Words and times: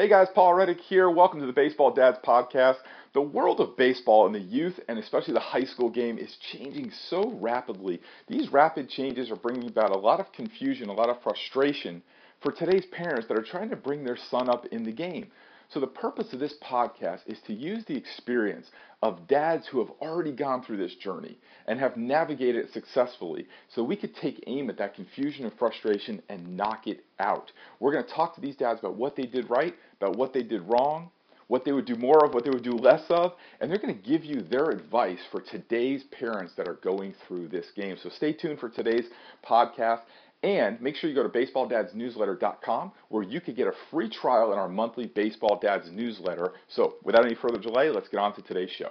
Hey 0.00 0.08
guys, 0.08 0.28
Paul 0.34 0.54
Reddick 0.54 0.80
here. 0.80 1.10
Welcome 1.10 1.40
to 1.40 1.46
the 1.46 1.52
Baseball 1.52 1.92
Dads 1.92 2.16
Podcast. 2.24 2.76
The 3.12 3.20
world 3.20 3.60
of 3.60 3.76
baseball 3.76 4.24
and 4.24 4.34
the 4.34 4.40
youth, 4.40 4.80
and 4.88 4.98
especially 4.98 5.34
the 5.34 5.40
high 5.40 5.64
school 5.64 5.90
game, 5.90 6.16
is 6.16 6.38
changing 6.50 6.90
so 7.10 7.32
rapidly. 7.38 8.00
These 8.26 8.50
rapid 8.50 8.88
changes 8.88 9.30
are 9.30 9.36
bringing 9.36 9.68
about 9.68 9.94
a 9.94 9.98
lot 9.98 10.18
of 10.18 10.32
confusion, 10.32 10.88
a 10.88 10.94
lot 10.94 11.10
of 11.10 11.22
frustration 11.22 12.02
for 12.42 12.50
today's 12.50 12.86
parents 12.86 13.28
that 13.28 13.36
are 13.36 13.42
trying 13.42 13.68
to 13.68 13.76
bring 13.76 14.02
their 14.02 14.16
son 14.30 14.48
up 14.48 14.64
in 14.72 14.84
the 14.84 14.90
game. 14.90 15.30
So, 15.72 15.78
the 15.78 15.86
purpose 15.86 16.32
of 16.32 16.40
this 16.40 16.54
podcast 16.62 17.20
is 17.26 17.38
to 17.46 17.54
use 17.54 17.84
the 17.84 17.96
experience 17.96 18.66
of 19.02 19.28
dads 19.28 19.68
who 19.68 19.78
have 19.78 19.90
already 20.00 20.32
gone 20.32 20.64
through 20.64 20.78
this 20.78 20.96
journey 20.96 21.38
and 21.66 21.78
have 21.78 21.96
navigated 21.96 22.64
it 22.64 22.72
successfully 22.72 23.46
so 23.68 23.84
we 23.84 23.96
could 23.96 24.14
take 24.16 24.42
aim 24.48 24.68
at 24.68 24.78
that 24.78 24.94
confusion 24.94 25.44
and 25.44 25.56
frustration 25.58 26.20
and 26.28 26.56
knock 26.56 26.88
it 26.88 27.04
out. 27.20 27.52
We're 27.78 27.92
going 27.92 28.04
to 28.04 28.12
talk 28.12 28.34
to 28.34 28.40
these 28.40 28.56
dads 28.56 28.80
about 28.80 28.96
what 28.96 29.14
they 29.14 29.26
did 29.26 29.48
right, 29.48 29.74
about 30.00 30.16
what 30.16 30.32
they 30.32 30.42
did 30.42 30.62
wrong, 30.62 31.10
what 31.46 31.64
they 31.64 31.72
would 31.72 31.84
do 31.84 31.96
more 31.96 32.24
of, 32.24 32.34
what 32.34 32.44
they 32.44 32.50
would 32.50 32.64
do 32.64 32.72
less 32.72 33.02
of, 33.08 33.32
and 33.60 33.70
they're 33.70 33.78
going 33.78 33.94
to 33.94 34.08
give 34.08 34.24
you 34.24 34.40
their 34.40 34.70
advice 34.70 35.18
for 35.32 35.40
today's 35.40 36.04
parents 36.04 36.52
that 36.56 36.68
are 36.68 36.78
going 36.82 37.14
through 37.26 37.48
this 37.48 37.66
game. 37.76 37.96
So 38.00 38.08
stay 38.08 38.32
tuned 38.32 38.60
for 38.60 38.68
today's 38.68 39.06
podcast. 39.44 40.00
And 40.42 40.80
make 40.80 40.96
sure 40.96 41.10
you 41.10 41.16
go 41.16 41.22
to 41.22 41.28
baseballdadsnewsletter.com 41.28 42.92
where 43.08 43.22
you 43.22 43.40
can 43.40 43.54
get 43.54 43.66
a 43.66 43.72
free 43.90 44.08
trial 44.08 44.52
in 44.52 44.58
our 44.58 44.68
monthly 44.68 45.06
Baseball 45.06 45.58
Dads 45.60 45.90
newsletter. 45.92 46.52
So, 46.70 46.94
without 47.04 47.26
any 47.26 47.34
further 47.34 47.58
delay, 47.58 47.90
let's 47.90 48.08
get 48.08 48.20
on 48.20 48.34
to 48.36 48.42
today's 48.42 48.70
show. 48.70 48.90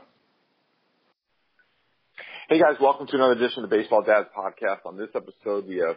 Hey 2.49 2.59
guys, 2.59 2.75
welcome 2.79 3.07
to 3.07 3.15
another 3.15 3.33
edition 3.33 3.63
of 3.63 3.69
the 3.69 3.75
Baseball 3.75 4.03
Dads 4.03 4.27
podcast. 4.37 4.85
On 4.85 4.95
this 4.95 5.09
episode, 5.15 5.67
we 5.67 5.77
have 5.77 5.95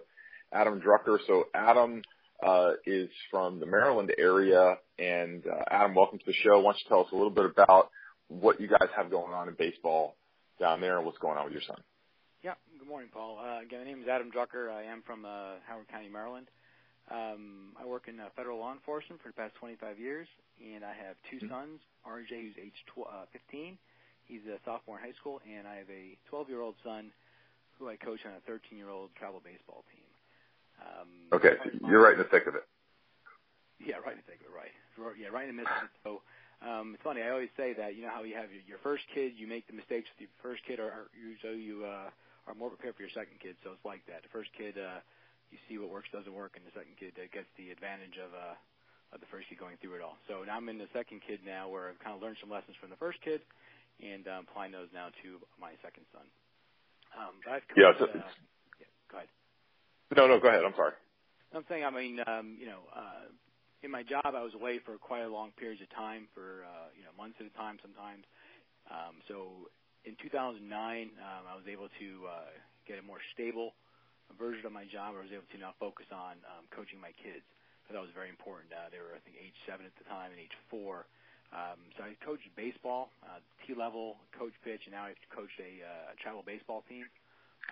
Adam 0.53 0.81
Drucker. 0.81 1.19
So, 1.27 1.45
Adam 1.55 2.03
uh, 2.43 2.73
is 2.87 3.11
from 3.31 3.61
the 3.61 3.67
Maryland 3.67 4.11
area. 4.17 4.79
And 4.99 5.47
uh, 5.47 5.65
Adam, 5.71 5.95
welcome 5.95 6.19
to 6.19 6.25
the 6.27 6.33
show. 6.33 6.61
Why 6.61 6.73
don't 6.73 6.79
you 6.83 6.89
tell 6.89 7.01
us 7.01 7.13
a 7.13 7.15
little 7.15 7.31
bit 7.31 7.45
about 7.45 7.91
what 8.29 8.59
you 8.59 8.69
guys 8.69 8.89
have 8.97 9.11
going 9.11 9.35
on 9.35 9.49
in 9.49 9.55
baseball 9.59 10.17
down 10.59 10.81
there 10.81 10.97
and 10.97 11.05
what's 11.05 11.19
going 11.19 11.37
on 11.37 11.45
with 11.45 11.53
your 11.53 11.63
son? 11.67 11.77
Yeah. 12.43 12.59
Good 12.77 12.89
morning, 12.89 13.09
Paul. 13.15 13.39
Uh, 13.39 13.63
again, 13.63 13.79
my 13.79 13.87
name 13.87 14.03
is 14.03 14.09
Adam 14.11 14.27
Drucker. 14.27 14.67
I 14.67 14.83
am 14.83 15.07
from 15.07 15.25
uh, 15.25 15.63
Howard 15.63 15.87
County, 15.87 16.11
Maryland. 16.11 16.51
Um, 17.07 17.71
I 17.79 17.87
work 17.87 18.11
in 18.11 18.19
uh, 18.19 18.35
federal 18.35 18.59
law 18.59 18.75
enforcement 18.75 19.23
for 19.23 19.31
the 19.31 19.39
past 19.39 19.55
25 19.63 20.01
years, 20.03 20.27
and 20.59 20.83
I 20.83 20.91
have 20.91 21.15
2 21.31 21.39
mm-hmm. 21.39 21.55
sons. 21.55 21.79
RJ, 22.03 22.35
who's 22.43 22.59
age 22.59 22.75
tw- 22.91 23.07
uh, 23.07 23.31
15, 23.31 23.79
he's 24.27 24.43
a 24.51 24.59
sophomore 24.67 24.99
in 24.99 25.07
high 25.07 25.15
school, 25.23 25.39
and 25.47 25.71
I 25.71 25.79
have 25.79 25.87
a 25.87 26.19
12-year-old 26.35 26.75
son 26.83 27.15
who 27.79 27.87
I 27.87 27.95
coach 27.95 28.27
on 28.27 28.35
a 28.35 28.43
13-year-old 28.51 29.15
travel 29.15 29.39
baseball 29.39 29.87
team. 29.95 30.11
Um, 30.83 31.31
okay, 31.39 31.55
you're 31.87 32.03
right 32.03 32.19
in 32.19 32.19
the 32.19 32.27
thick 32.27 32.51
of 32.51 32.59
it. 32.59 32.67
Yeah, 33.79 34.03
right 34.03 34.19
in 34.19 34.23
the 34.27 34.27
thick 34.27 34.43
of 34.43 34.51
it. 34.51 34.59
Right. 34.59 35.15
Yeah, 35.15 35.31
right 35.31 35.47
in 35.47 35.55
the 35.55 35.63
midst 35.63 35.79
of 35.79 35.87
it. 35.87 35.95
So 36.03 36.27
um, 36.59 36.99
it's 36.99 37.07
funny. 37.07 37.23
I 37.23 37.31
always 37.31 37.55
say 37.57 37.71
that 37.79 37.95
you 37.95 38.03
know 38.03 38.11
how 38.11 38.27
you 38.27 38.35
have 38.35 38.51
your, 38.51 38.67
your 38.67 38.83
first 38.83 39.07
kid, 39.15 39.39
you 39.39 39.47
make 39.47 39.71
the 39.71 39.79
mistakes 39.79 40.11
with 40.11 40.27
your 40.27 40.35
first 40.43 40.67
kid, 40.67 40.83
or, 40.83 40.91
or 40.91 41.05
you, 41.15 41.39
so 41.39 41.55
you. 41.55 41.87
Uh, 41.87 42.11
are 42.47 42.55
more 42.55 42.71
prepared 42.71 42.97
for 42.97 43.03
your 43.03 43.15
second 43.15 43.39
kid. 43.41 43.57
So 43.63 43.73
it's 43.73 43.85
like 43.85 44.05
that. 44.07 44.23
The 44.23 44.33
first 44.33 44.51
kid, 44.57 44.79
uh, 44.79 45.01
you 45.51 45.59
see 45.69 45.79
what 45.79 45.91
works, 45.91 46.09
doesn't 46.13 46.33
work, 46.33 46.57
and 46.57 46.65
the 46.67 46.75
second 46.75 46.97
kid 46.99 47.15
uh, 47.19 47.29
gets 47.31 47.49
the 47.57 47.71
advantage 47.71 48.19
of 48.19 48.33
uh, 48.35 48.57
of 49.13 49.21
the 49.21 49.29
first 49.29 49.47
kid 49.49 49.61
going 49.61 49.77
through 49.79 50.01
it 50.01 50.03
all. 50.03 50.17
So 50.27 50.43
now 50.43 50.57
I'm 50.57 50.69
in 50.73 50.79
the 50.81 50.91
second 50.97 51.21
kid 51.27 51.41
now, 51.45 51.69
where 51.69 51.93
I've 51.93 52.01
kind 52.01 52.17
of 52.17 52.23
learned 52.23 52.41
some 52.41 52.51
lessons 52.51 52.77
from 52.81 52.89
the 52.91 52.97
first 52.97 53.21
kid, 53.21 53.45
and 54.01 54.27
um, 54.27 54.47
applying 54.49 54.73
those 54.73 54.89
now 54.95 55.13
to 55.23 55.39
my 55.61 55.77
second 55.85 56.09
son. 56.11 56.27
Um, 57.13 57.35
but 57.45 57.61
I've 57.61 57.67
yeah, 57.77 57.93
so, 57.99 58.05
uh, 58.09 58.33
yeah, 58.81 58.91
go 59.11 59.17
ahead. 59.21 59.31
No, 60.17 60.27
no, 60.27 60.41
go 60.41 60.49
ahead. 60.49 60.65
I'm 60.65 60.75
sorry. 60.77 60.97
I'm 61.55 61.65
saying, 61.69 61.85
I 61.85 61.91
mean, 61.91 62.17
um, 62.27 62.57
you 62.59 62.67
know, 62.67 62.81
uh, 62.97 63.29
in 63.83 63.91
my 63.91 64.03
job, 64.03 64.33
I 64.33 64.43
was 64.43 64.55
away 64.55 64.81
for 64.81 64.97
quite 64.97 65.23
a 65.23 65.29
long 65.29 65.53
periods 65.59 65.83
of 65.83 65.91
time, 65.95 66.29
for 66.33 66.65
uh, 66.65 66.89
you 66.97 67.05
know, 67.05 67.13
months 67.17 67.37
at 67.41 67.47
a 67.47 67.55
time 67.57 67.77
sometimes. 67.83 68.25
Um, 68.91 69.21
so 69.29 69.69
in 70.05 70.19
2009, 70.19 70.63
um, 70.67 71.43
I 71.47 71.55
was 71.55 71.67
able 71.71 71.87
to 71.87 72.09
uh, 72.27 72.51
get 72.87 72.99
a 72.99 73.05
more 73.05 73.23
stable 73.35 73.75
version 74.35 74.67
of 74.67 74.75
my 74.75 74.89
job. 74.89 75.15
I 75.15 75.23
was 75.23 75.35
able 75.35 75.47
to 75.55 75.59
now 75.59 75.75
focus 75.79 76.09
on 76.11 76.43
um, 76.49 76.67
coaching 76.75 76.99
my 76.99 77.15
kids. 77.21 77.45
So 77.87 77.95
that 77.95 78.03
was 78.03 78.15
very 78.15 78.31
important. 78.31 78.71
Uh, 78.75 78.91
they 78.91 78.99
were, 79.03 79.15
I 79.15 79.21
think, 79.23 79.39
age 79.39 79.55
seven 79.67 79.87
at 79.87 79.95
the 79.99 80.07
time 80.07 80.31
and 80.35 80.39
age 80.39 80.55
four. 80.71 81.07
Um, 81.53 81.85
so 81.99 82.09
I 82.09 82.17
coached 82.25 82.49
baseball, 82.57 83.13
uh, 83.21 83.45
T-level, 83.69 84.17
coach 84.33 84.57
pitch, 84.65 84.89
and 84.89 84.97
now 84.97 85.05
I've 85.05 85.21
coached 85.29 85.59
a 85.61 85.85
uh, 85.85 86.17
travel 86.17 86.41
baseball 86.41 86.81
team 86.89 87.05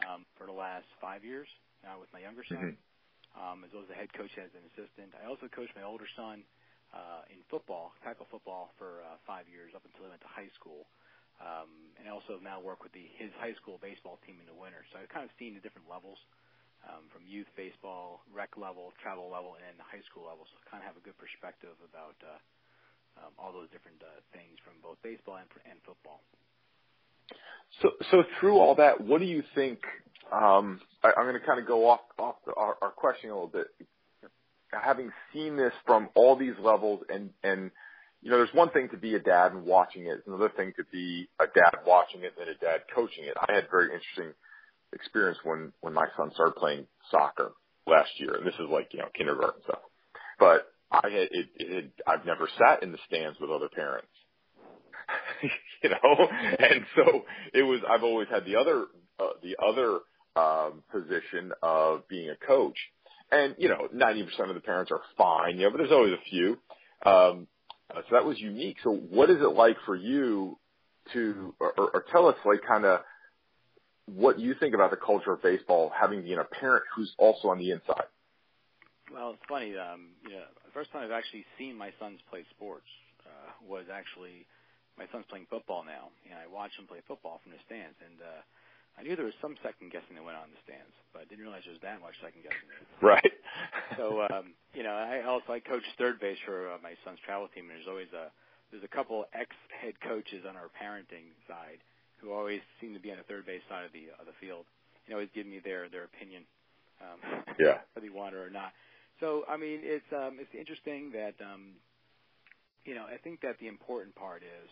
um, 0.04 0.28
for 0.36 0.44
the 0.44 0.52
last 0.54 0.84
five 1.00 1.24
years 1.24 1.48
now 1.80 1.96
with 1.96 2.12
my 2.12 2.20
younger 2.20 2.44
son, 2.44 2.76
mm-hmm. 2.76 3.40
um, 3.40 3.64
as 3.64 3.72
well 3.72 3.80
as 3.80 3.88
the 3.88 3.96
head 3.96 4.12
coach 4.12 4.36
as 4.36 4.52
an 4.52 4.60
assistant. 4.76 5.16
I 5.16 5.24
also 5.24 5.48
coached 5.48 5.72
my 5.72 5.86
older 5.86 6.04
son 6.12 6.44
uh, 6.92 7.24
in 7.32 7.40
football, 7.48 7.96
tackle 8.04 8.28
football, 8.28 8.68
for 8.76 9.00
uh, 9.00 9.16
five 9.24 9.48
years 9.48 9.72
up 9.72 9.80
until 9.88 10.04
he 10.04 10.12
went 10.12 10.20
to 10.20 10.28
high 10.28 10.52
school. 10.60 10.84
Um, 11.40 11.90
and 11.96 12.08
also 12.08 12.36
now 12.40 12.60
work 12.60 12.84
with 12.84 12.92
the, 12.92 13.04
his 13.16 13.32
high 13.40 13.56
school 13.56 13.80
baseball 13.80 14.20
team 14.24 14.36
in 14.40 14.46
the 14.48 14.56
winter. 14.56 14.84
So 14.92 15.00
I've 15.00 15.08
kind 15.08 15.24
of 15.24 15.32
seen 15.40 15.56
the 15.56 15.64
different 15.64 15.88
levels 15.88 16.20
um, 16.88 17.08
from 17.12 17.24
youth 17.28 17.48
baseball, 17.56 18.24
rec 18.32 18.56
level, 18.56 18.92
travel 19.00 19.28
level, 19.28 19.56
and 19.60 19.76
high 19.80 20.04
school 20.08 20.28
level. 20.28 20.44
So 20.48 20.56
I 20.60 20.64
kind 20.68 20.80
of 20.84 20.88
have 20.88 21.00
a 21.00 21.04
good 21.04 21.16
perspective 21.20 21.76
about 21.84 22.16
uh, 22.24 22.40
um, 23.24 23.32
all 23.36 23.52
those 23.52 23.68
different 23.72 24.00
uh, 24.00 24.20
things 24.32 24.56
from 24.64 24.80
both 24.80 25.00
baseball 25.04 25.40
and, 25.40 25.48
and 25.68 25.80
football. 25.84 26.20
So, 27.82 27.92
so 28.10 28.24
through 28.38 28.58
all 28.58 28.74
that, 28.76 29.00
what 29.00 29.20
do 29.20 29.26
you 29.26 29.42
think? 29.54 29.80
Um, 30.32 30.80
I, 31.02 31.12
I'm 31.16 31.24
going 31.24 31.40
to 31.40 31.46
kind 31.46 31.60
of 31.60 31.66
go 31.66 31.88
off 31.88 32.00
off 32.18 32.36
the, 32.46 32.54
our, 32.54 32.76
our 32.82 32.90
question 32.90 33.30
a 33.30 33.34
little 33.34 33.48
bit. 33.48 33.68
Having 34.72 35.10
seen 35.32 35.56
this 35.56 35.72
from 35.84 36.08
all 36.14 36.36
these 36.36 36.54
levels 36.62 37.02
and 37.08 37.30
and 37.42 37.70
you 38.22 38.30
know, 38.30 38.36
there's 38.36 38.54
one 38.54 38.70
thing 38.70 38.88
to 38.90 38.98
be 38.98 39.14
a 39.14 39.18
dad 39.18 39.52
and 39.52 39.64
watching 39.64 40.06
it. 40.06 40.22
Another 40.26 40.50
thing 40.54 40.72
to 40.76 40.84
be 40.92 41.28
a 41.38 41.46
dad 41.46 41.80
watching 41.86 42.22
it 42.22 42.34
and 42.38 42.48
a 42.48 42.54
dad 42.54 42.82
coaching 42.94 43.24
it. 43.24 43.34
I 43.40 43.52
had 43.54 43.68
very 43.70 43.86
interesting 43.86 44.34
experience 44.92 45.38
when, 45.44 45.72
when 45.80 45.94
my 45.94 46.06
son 46.16 46.30
started 46.34 46.56
playing 46.56 46.86
soccer 47.10 47.52
last 47.86 48.10
year. 48.18 48.34
And 48.34 48.46
this 48.46 48.54
is 48.54 48.68
like, 48.70 48.88
you 48.92 48.98
know, 48.98 49.08
kindergarten 49.16 49.62
stuff. 49.62 49.80
But 50.38 50.66
I 50.90 51.08
had, 51.08 51.28
it, 51.30 51.48
it, 51.56 51.92
I've 52.06 52.26
never 52.26 52.48
sat 52.58 52.82
in 52.82 52.92
the 52.92 52.98
stands 53.06 53.38
with 53.40 53.50
other 53.50 53.68
parents. 53.68 54.08
you 55.82 55.90
know, 55.90 56.28
and 56.58 56.84
so 56.96 57.24
it 57.54 57.62
was, 57.62 57.80
I've 57.88 58.04
always 58.04 58.28
had 58.28 58.44
the 58.44 58.56
other, 58.56 58.84
uh, 59.18 59.32
the 59.42 59.56
other, 59.64 60.00
um, 60.36 60.82
position 60.92 61.52
of 61.62 62.06
being 62.08 62.30
a 62.30 62.46
coach. 62.46 62.76
And, 63.32 63.54
you 63.58 63.68
know, 63.68 63.88
90% 63.94 64.48
of 64.48 64.54
the 64.54 64.60
parents 64.60 64.92
are 64.92 65.00
fine, 65.16 65.56
you 65.56 65.64
know, 65.64 65.70
but 65.70 65.78
there's 65.78 65.92
always 65.92 66.12
a 66.12 66.30
few. 66.30 66.58
Um, 67.06 67.46
uh, 67.90 68.00
so 68.08 68.16
that 68.16 68.24
was 68.24 68.38
unique. 68.38 68.76
So 68.82 68.90
what 68.92 69.30
is 69.30 69.40
it 69.40 69.54
like 69.54 69.76
for 69.86 69.96
you 69.96 70.58
to, 71.12 71.54
or, 71.60 71.72
or 71.76 72.04
tell 72.12 72.28
us 72.28 72.36
like 72.44 72.60
kind 72.66 72.84
of 72.84 73.00
what 74.06 74.38
you 74.38 74.54
think 74.58 74.74
about 74.74 74.90
the 74.90 74.96
culture 74.96 75.32
of 75.32 75.42
baseball 75.42 75.92
having 75.98 76.22
been 76.22 76.38
a 76.38 76.44
parent 76.44 76.84
who's 76.94 77.12
also 77.18 77.48
on 77.48 77.58
the 77.58 77.70
inside? 77.70 78.10
Well, 79.12 79.30
it's 79.34 79.42
funny. 79.48 79.74
Um, 79.76 80.14
you 80.22 80.38
know, 80.38 80.46
the 80.64 80.72
first 80.72 80.92
time 80.92 81.02
I've 81.02 81.10
actually 81.10 81.44
seen 81.58 81.76
my 81.76 81.90
sons 81.98 82.20
play 82.30 82.44
sports 82.54 82.86
uh, 83.26 83.50
was 83.66 83.86
actually 83.90 84.46
my 84.98 85.06
son's 85.10 85.26
playing 85.28 85.46
football 85.50 85.82
now, 85.82 86.14
and 86.30 86.38
I 86.38 86.46
watched 86.46 86.78
him 86.78 86.86
play 86.86 87.02
football 87.06 87.40
from 87.42 87.52
the 87.52 87.58
stands. 87.66 87.98
And 87.98 88.22
uh, 88.22 88.42
I 88.98 89.02
knew 89.02 89.16
there 89.16 89.28
was 89.28 89.38
some 89.40 89.56
second 89.62 89.92
guessing 89.92 90.16
that 90.16 90.24
went 90.24 90.36
on 90.36 90.50
in 90.50 90.54
the 90.54 90.62
stands, 90.64 90.92
but 91.12 91.22
I 91.22 91.26
didn't 91.28 91.44
realize 91.44 91.64
there 91.64 91.72
was 91.72 91.84
that 91.86 92.00
much 92.00 92.16
second 92.20 92.42
guessing. 92.42 92.68
Right. 93.00 93.32
so 93.96 94.28
um, 94.28 94.52
you 94.76 94.84
know, 94.84 94.92
I 94.92 95.24
also 95.24 95.56
I 95.56 95.60
coach 95.60 95.82
third 95.96 96.20
base 96.20 96.36
for 96.44 96.68
uh, 96.68 96.76
my 96.84 96.92
son's 97.00 97.18
travel 97.24 97.48
team, 97.48 97.64
and 97.64 97.72
there's 97.72 97.88
always 97.88 98.12
a 98.12 98.28
there's 98.70 98.84
a 98.84 98.92
couple 98.92 99.24
ex 99.32 99.56
head 99.72 99.96
coaches 100.04 100.44
on 100.44 100.52
our 100.52 100.68
parenting 100.76 101.32
side 101.48 101.80
who 102.20 102.30
always 102.32 102.60
seem 102.80 102.92
to 102.92 103.00
be 103.00 103.10
on 103.10 103.16
the 103.16 103.24
third 103.24 103.46
base 103.48 103.64
side 103.72 103.88
of 103.88 103.92
the 103.96 104.12
of 104.20 104.28
the 104.28 104.36
field 104.36 104.68
and 105.06 105.14
always 105.16 105.32
give 105.34 105.46
me 105.46 105.60
their 105.64 105.88
their 105.88 106.04
opinion, 106.04 106.44
um, 107.00 107.18
yeah, 107.58 107.80
whether 107.94 108.06
you 108.06 108.12
want 108.12 108.34
it 108.34 108.38
or 108.38 108.50
not. 108.50 108.76
So 109.18 109.44
I 109.48 109.56
mean, 109.56 109.80
it's 109.82 110.06
um, 110.12 110.36
it's 110.36 110.52
interesting 110.52 111.10
that 111.12 111.34
um, 111.40 111.80
you 112.84 112.94
know 112.94 113.08
I 113.08 113.16
think 113.16 113.40
that 113.40 113.56
the 113.60 113.66
important 113.68 114.14
part 114.14 114.42
is 114.44 114.68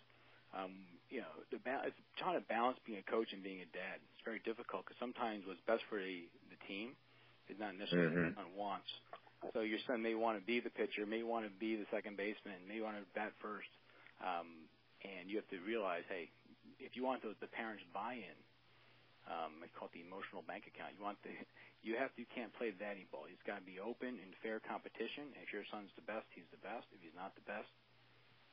um, 0.59 0.75
you 1.09 1.23
know, 1.23 1.33
the 1.55 1.63
ba- 1.63 1.87
it's 1.87 1.97
trying 2.19 2.35
to 2.35 2.45
balance 2.51 2.77
being 2.85 2.99
a 2.99 3.07
coach 3.07 3.31
and 3.33 3.41
being 3.41 3.63
a 3.63 3.71
dad. 3.71 4.03
It's 4.13 4.25
very 4.27 4.43
difficult 4.43 4.85
because 4.85 4.99
sometimes 4.99 5.47
what's 5.47 5.63
best 5.65 5.87
for 5.89 6.03
the, 6.03 6.27
the 6.51 6.59
team 6.67 6.99
is 7.49 7.57
not 7.57 7.79
necessarily 7.79 8.13
mm-hmm. 8.13 8.37
what 8.37 8.45
son 8.45 8.53
wants. 8.59 8.91
So 9.55 9.63
your 9.63 9.79
son 9.87 10.03
may 10.03 10.19
want 10.19 10.35
to 10.35 10.45
be 10.45 10.59
the 10.59 10.75
pitcher, 10.75 11.07
may 11.07 11.23
want 11.23 11.47
to 11.47 11.53
be 11.63 11.79
the 11.79 11.87
second 11.95 12.19
baseman, 12.19 12.59
may 12.67 12.83
want 12.83 12.99
to 12.99 13.07
bat 13.15 13.31
first, 13.39 13.71
um, 14.19 14.67
and 15.07 15.31
you 15.31 15.39
have 15.39 15.47
to 15.55 15.63
realize, 15.63 16.03
hey, 16.11 16.27
if 16.83 16.99
you 16.99 17.07
want 17.07 17.23
those, 17.23 17.39
the 17.39 17.47
parents' 17.47 17.87
buy-in, 17.95 18.39
um, 19.31 19.63
I 19.63 19.71
call 19.79 19.87
it 19.87 19.95
the 19.95 20.03
emotional 20.03 20.43
bank 20.43 20.67
account. 20.67 20.99
You 20.99 21.07
want 21.07 21.23
the, 21.23 21.31
you 21.87 21.95
have 22.03 22.11
to, 22.17 22.19
you 22.19 22.29
can't 22.35 22.51
play 22.59 22.75
daddy 22.75 23.07
ball. 23.15 23.31
It's 23.31 23.45
got 23.47 23.63
to 23.63 23.67
be 23.67 23.79
open 23.79 24.19
and 24.19 24.31
fair 24.43 24.59
competition. 24.59 25.31
If 25.39 25.55
your 25.55 25.63
son's 25.71 25.95
the 25.95 26.03
best, 26.03 26.27
he's 26.35 26.49
the 26.51 26.59
best. 26.59 26.91
If 26.91 26.99
he's 26.99 27.15
not 27.15 27.39
the 27.39 27.47
best, 27.47 27.71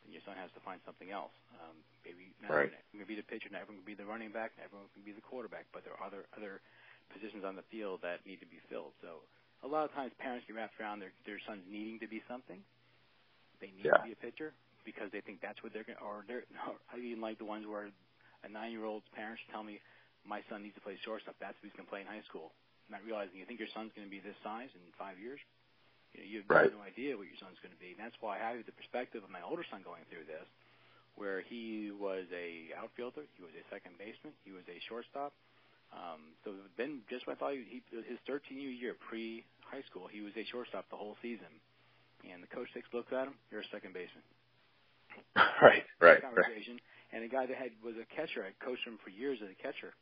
then 0.06 0.14
your 0.14 0.22
son 0.24 0.38
has 0.38 0.54
to 0.54 0.62
find 0.62 0.80
something 0.86 1.10
else. 1.10 1.34
Um, 1.58 1.76
maybe 2.06 2.32
not 2.40 2.54
right. 2.54 2.70
everyone 2.70 3.02
can 3.02 3.10
be 3.10 3.18
the 3.18 3.26
pitcher, 3.26 3.50
not 3.50 3.66
everyone 3.66 3.82
can 3.82 3.90
be 3.90 3.98
the 3.98 4.06
running 4.06 4.30
back, 4.30 4.54
not 4.62 4.70
everyone 4.70 4.88
can 4.94 5.02
be 5.02 5.12
the 5.18 5.26
quarterback, 5.26 5.66
but 5.74 5.82
there 5.82 5.98
are 5.98 6.04
other 6.06 6.30
other 6.38 6.62
positions 7.10 7.44
on 7.46 7.58
the 7.58 7.66
field 7.74 8.06
that 8.06 8.22
need 8.30 8.40
to 8.42 8.50
be 8.50 8.62
filled. 8.70 8.94
So 9.02 9.26
a 9.66 9.70
lot 9.70 9.86
of 9.90 9.92
times 9.98 10.14
parents 10.22 10.46
get 10.46 10.56
wrapped 10.56 10.78
around 10.80 11.02
their 11.02 11.14
their 11.26 11.42
sons 11.50 11.66
needing 11.66 12.00
to 12.06 12.08
be 12.08 12.22
something. 12.30 12.62
they 13.62 13.72
need 13.74 13.86
yeah. 13.90 13.98
to 14.00 14.06
be 14.06 14.14
a 14.14 14.22
pitcher 14.22 14.54
because 14.86 15.10
they 15.12 15.22
think 15.22 15.42
that's 15.42 15.62
what 15.64 15.74
they're 15.74 15.86
going. 15.88 15.98
to 16.00 16.06
Or 16.06 16.26
they're. 16.28 16.46
Or 16.70 16.78
I 16.94 17.00
even 17.02 17.22
like 17.22 17.38
the 17.40 17.46
ones 17.50 17.66
where 17.68 17.90
a 18.44 18.50
nine-year-old's 18.50 19.08
parents 19.16 19.42
tell 19.52 19.64
me 19.64 19.82
my 20.26 20.42
son 20.50 20.64
needs 20.64 20.76
to 20.76 20.82
play 20.82 20.98
shortstop. 21.06 21.36
That's 21.40 21.56
what 21.62 21.66
he's 21.70 21.78
going 21.78 21.86
to 21.88 21.92
play 21.92 22.02
in 22.02 22.08
high 22.10 22.26
school. 22.30 22.54
Not 22.90 23.02
realizing 23.06 23.38
you 23.38 23.46
think 23.46 23.60
your 23.60 23.72
son's 23.74 23.92
going 23.96 24.08
to 24.08 24.12
be 24.12 24.22
this 24.22 24.38
size 24.44 24.70
in 24.76 24.82
five 24.98 25.18
years. 25.20 25.40
You 26.22 26.44
have 26.46 26.50
right. 26.50 26.72
no 26.72 26.84
idea 26.84 27.18
what 27.20 27.28
your 27.28 27.40
son's 27.40 27.60
going 27.60 27.76
to 27.76 27.82
be. 27.82 27.96
And 27.96 28.00
that's 28.00 28.16
why 28.24 28.40
I 28.40 28.56
have 28.56 28.64
the 28.64 28.76
perspective 28.76 29.24
of 29.24 29.32
my 29.32 29.44
older 29.44 29.66
son 29.68 29.84
going 29.84 30.08
through 30.08 30.28
this, 30.30 30.48
where 31.20 31.44
he 31.44 31.92
was 31.92 32.28
a 32.32 32.72
outfielder, 32.76 33.28
he 33.36 33.42
was 33.44 33.56
a 33.56 33.66
second 33.68 34.00
baseman, 34.00 34.36
he 34.44 34.52
was 34.52 34.64
a 34.68 34.78
shortstop. 34.88 35.36
Um, 35.94 36.36
so 36.44 36.52
then, 36.76 37.06
just 37.08 37.28
when 37.28 37.36
I 37.36 37.40
thought 37.40 37.54
he, 37.56 37.80
he 37.80 37.80
his 38.04 38.20
13 38.28 38.58
year 38.58 38.96
pre 39.00 39.46
high 39.64 39.86
school, 39.88 40.10
he 40.12 40.20
was 40.20 40.34
a 40.36 40.44
shortstop 40.50 40.90
the 40.90 41.00
whole 41.00 41.16
season. 41.22 41.52
And 42.26 42.42
the 42.42 42.50
coach 42.50 42.68
takes 42.74 42.90
a 42.92 42.96
look 42.98 43.14
at 43.14 43.30
him. 43.30 43.38
You're 43.54 43.62
a 43.62 43.72
second 43.72 43.94
baseman. 43.94 44.26
right, 45.62 45.86
right, 46.02 46.20
conversation. 46.20 46.82
Right. 46.82 47.14
And 47.14 47.24
a 47.24 47.32
guy 47.32 47.46
that 47.46 47.56
had 47.56 47.72
was 47.86 47.96
a 47.96 48.08
catcher, 48.12 48.44
I 48.44 48.52
coached 48.60 48.84
him 48.84 48.98
for 49.00 49.14
years 49.14 49.40
as 49.40 49.48
a 49.48 49.60
catcher. 49.62 49.94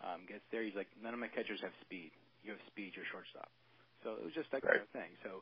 Um, 0.00 0.24
gets 0.28 0.44
there, 0.52 0.62
he's 0.62 0.76
like, 0.76 0.88
none 1.02 1.12
of 1.12 1.20
my 1.20 1.28
catchers 1.28 1.60
have 1.60 1.74
speed. 1.80 2.12
You 2.44 2.52
have 2.52 2.62
speed, 2.68 2.92
you're 2.96 3.08
shortstop. 3.08 3.50
So 4.04 4.14
it 4.14 4.22
was 4.22 4.36
just 4.36 4.52
that 4.52 4.60
kind 4.62 4.78
of 4.84 4.90
thing. 4.92 5.16
So 5.24 5.40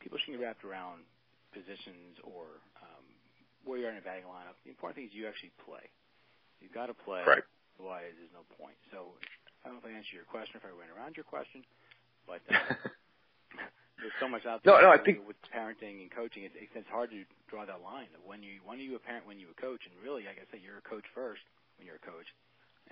people 0.00 0.16
shouldn't 0.18 0.40
get 0.40 0.44
wrapped 0.44 0.64
around 0.64 1.04
positions 1.52 2.16
or 2.24 2.58
um, 2.80 3.04
where 3.68 3.76
you 3.78 3.86
are 3.86 3.92
in 3.92 4.00
a 4.00 4.04
batting 4.04 4.26
lineup. 4.26 4.56
The 4.64 4.72
important 4.72 4.96
thing 4.96 5.06
is 5.06 5.14
you 5.14 5.28
actually 5.28 5.52
play. 5.62 5.84
You've 6.64 6.74
got 6.74 6.88
to 6.88 6.96
play. 6.96 7.22
Right. 7.22 7.44
Otherwise, 7.76 8.16
there's 8.16 8.32
no 8.32 8.44
point. 8.56 8.76
So 8.92 9.12
I 9.62 9.68
don't 9.68 9.80
know 9.80 9.84
if 9.84 9.88
I 9.88 9.96
answered 9.96 10.16
your 10.16 10.28
question, 10.28 10.56
if 10.60 10.64
I 10.64 10.72
went 10.72 10.92
around 10.92 11.16
your 11.16 11.28
question, 11.28 11.64
but 12.24 12.40
uh, 12.52 12.76
there's 14.00 14.16
so 14.20 14.28
much 14.28 14.44
out 14.44 14.64
there. 14.64 14.76
No, 14.76 14.88
no, 14.88 14.90
I 14.92 15.00
think 15.00 15.24
with 15.24 15.36
parenting 15.48 16.04
and 16.04 16.08
coaching, 16.12 16.44
it's, 16.44 16.56
it's 16.56 16.88
hard 16.92 17.12
to 17.12 17.24
draw 17.48 17.64
that 17.64 17.80
line 17.84 18.12
of 18.16 18.24
when 18.24 18.44
you 18.44 18.60
when 18.64 18.80
are 18.80 18.84
you 18.84 18.96
a 18.96 19.02
parent, 19.02 19.24
when 19.28 19.40
you 19.40 19.48
a 19.52 19.56
coach, 19.56 19.84
and 19.88 19.92
really, 20.00 20.24
like 20.28 20.40
I 20.40 20.44
said, 20.52 20.60
you're 20.64 20.80
a 20.80 20.84
coach 20.84 21.04
first 21.16 21.44
when 21.76 21.88
you're 21.88 22.00
a 22.00 22.04
coach, 22.04 22.28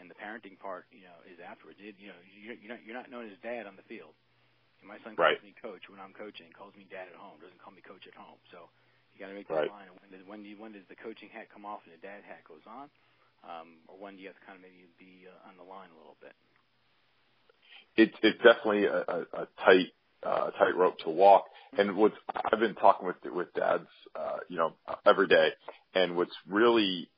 and 0.01 0.09
the 0.09 0.17
parenting 0.17 0.57
part, 0.57 0.89
you 0.93 1.05
know, 1.05 1.17
is 1.29 1.41
afterwards. 1.41 1.81
You 1.81 2.13
know, 2.13 2.21
you're 2.33 2.73
not 2.73 2.81
you're 2.85 2.97
not 2.97 3.09
known 3.13 3.29
as 3.29 3.37
dad 3.45 3.69
on 3.69 3.77
the 3.77 3.85
field. 3.89 4.17
And 4.81 4.87
my 4.89 4.99
son 5.03 5.19
calls 5.19 5.39
right. 5.39 5.43
me 5.43 5.55
coach 5.59 5.87
when 5.91 5.99
I'm 5.99 6.15
coaching. 6.15 6.51
Calls 6.55 6.75
me 6.79 6.87
dad 6.87 7.11
at 7.11 7.19
home. 7.19 7.39
Doesn't 7.43 7.59
call 7.59 7.75
me 7.75 7.83
coach 7.83 8.07
at 8.07 8.15
home. 8.15 8.39
So 8.51 8.71
you 9.15 9.19
got 9.19 9.31
to 9.31 9.39
make 9.39 9.51
right. 9.51 9.67
that 9.67 9.75
line. 9.75 9.91
When 9.99 10.11
does 10.11 10.25
when, 10.27 10.41
do 10.43 10.49
you, 10.49 10.59
when 10.59 10.73
does 10.73 10.87
the 10.89 10.99
coaching 10.99 11.29
hat 11.31 11.51
come 11.51 11.67
off 11.67 11.83
and 11.85 11.93
the 11.95 12.03
dad 12.03 12.23
hat 12.27 12.47
goes 12.47 12.65
on? 12.67 12.91
Um, 13.47 13.83
or 13.87 13.99
when 13.99 14.19
do 14.19 14.23
you 14.23 14.29
have 14.31 14.39
to 14.39 14.45
kind 14.47 14.59
of 14.59 14.63
maybe 14.63 14.91
be 14.99 15.27
uh, 15.27 15.49
on 15.49 15.55
the 15.59 15.67
line 15.67 15.91
a 15.95 15.99
little 15.99 16.19
bit? 16.19 16.35
It's 17.99 18.15
it's 18.23 18.39
definitely 18.43 18.87
a, 18.87 19.03
a, 19.07 19.19
a 19.43 19.45
tight 19.63 19.91
uh, 20.23 20.51
tightrope 20.59 20.99
to 21.07 21.11
walk. 21.11 21.47
And 21.77 21.97
what's 21.97 22.17
I've 22.31 22.59
been 22.59 22.75
talking 22.75 23.07
with 23.07 23.19
with 23.31 23.53
dads, 23.55 23.91
uh, 24.15 24.43
you 24.49 24.59
know, 24.59 24.75
every 25.07 25.27
day. 25.27 25.51
And 25.95 26.17
what's 26.17 26.35
really 26.47 27.11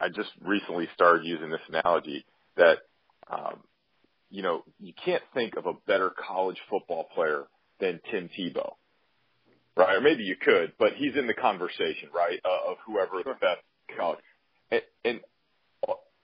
I 0.00 0.08
just 0.08 0.30
recently 0.40 0.88
started 0.94 1.24
using 1.24 1.50
this 1.50 1.60
analogy 1.68 2.24
that, 2.56 2.78
um, 3.30 3.60
you 4.32 4.42
know, 4.42 4.64
you 4.80 4.94
can't 5.04 5.22
think 5.34 5.56
of 5.56 5.66
a 5.66 5.74
better 5.86 6.10
college 6.10 6.56
football 6.70 7.06
player 7.14 7.44
than 7.80 8.00
Tim 8.10 8.30
Tebow, 8.36 8.72
right? 9.76 9.96
Or 9.96 10.00
maybe 10.00 10.24
you 10.24 10.36
could, 10.42 10.72
but 10.78 10.94
he's 10.96 11.14
in 11.16 11.26
the 11.26 11.34
conversation, 11.34 12.08
right, 12.14 12.40
uh, 12.42 12.70
of 12.72 12.78
whoever 12.86 13.22
the 13.22 13.34
best 13.34 13.60
college. 13.96 14.18
And, 14.70 14.82
and 15.04 15.20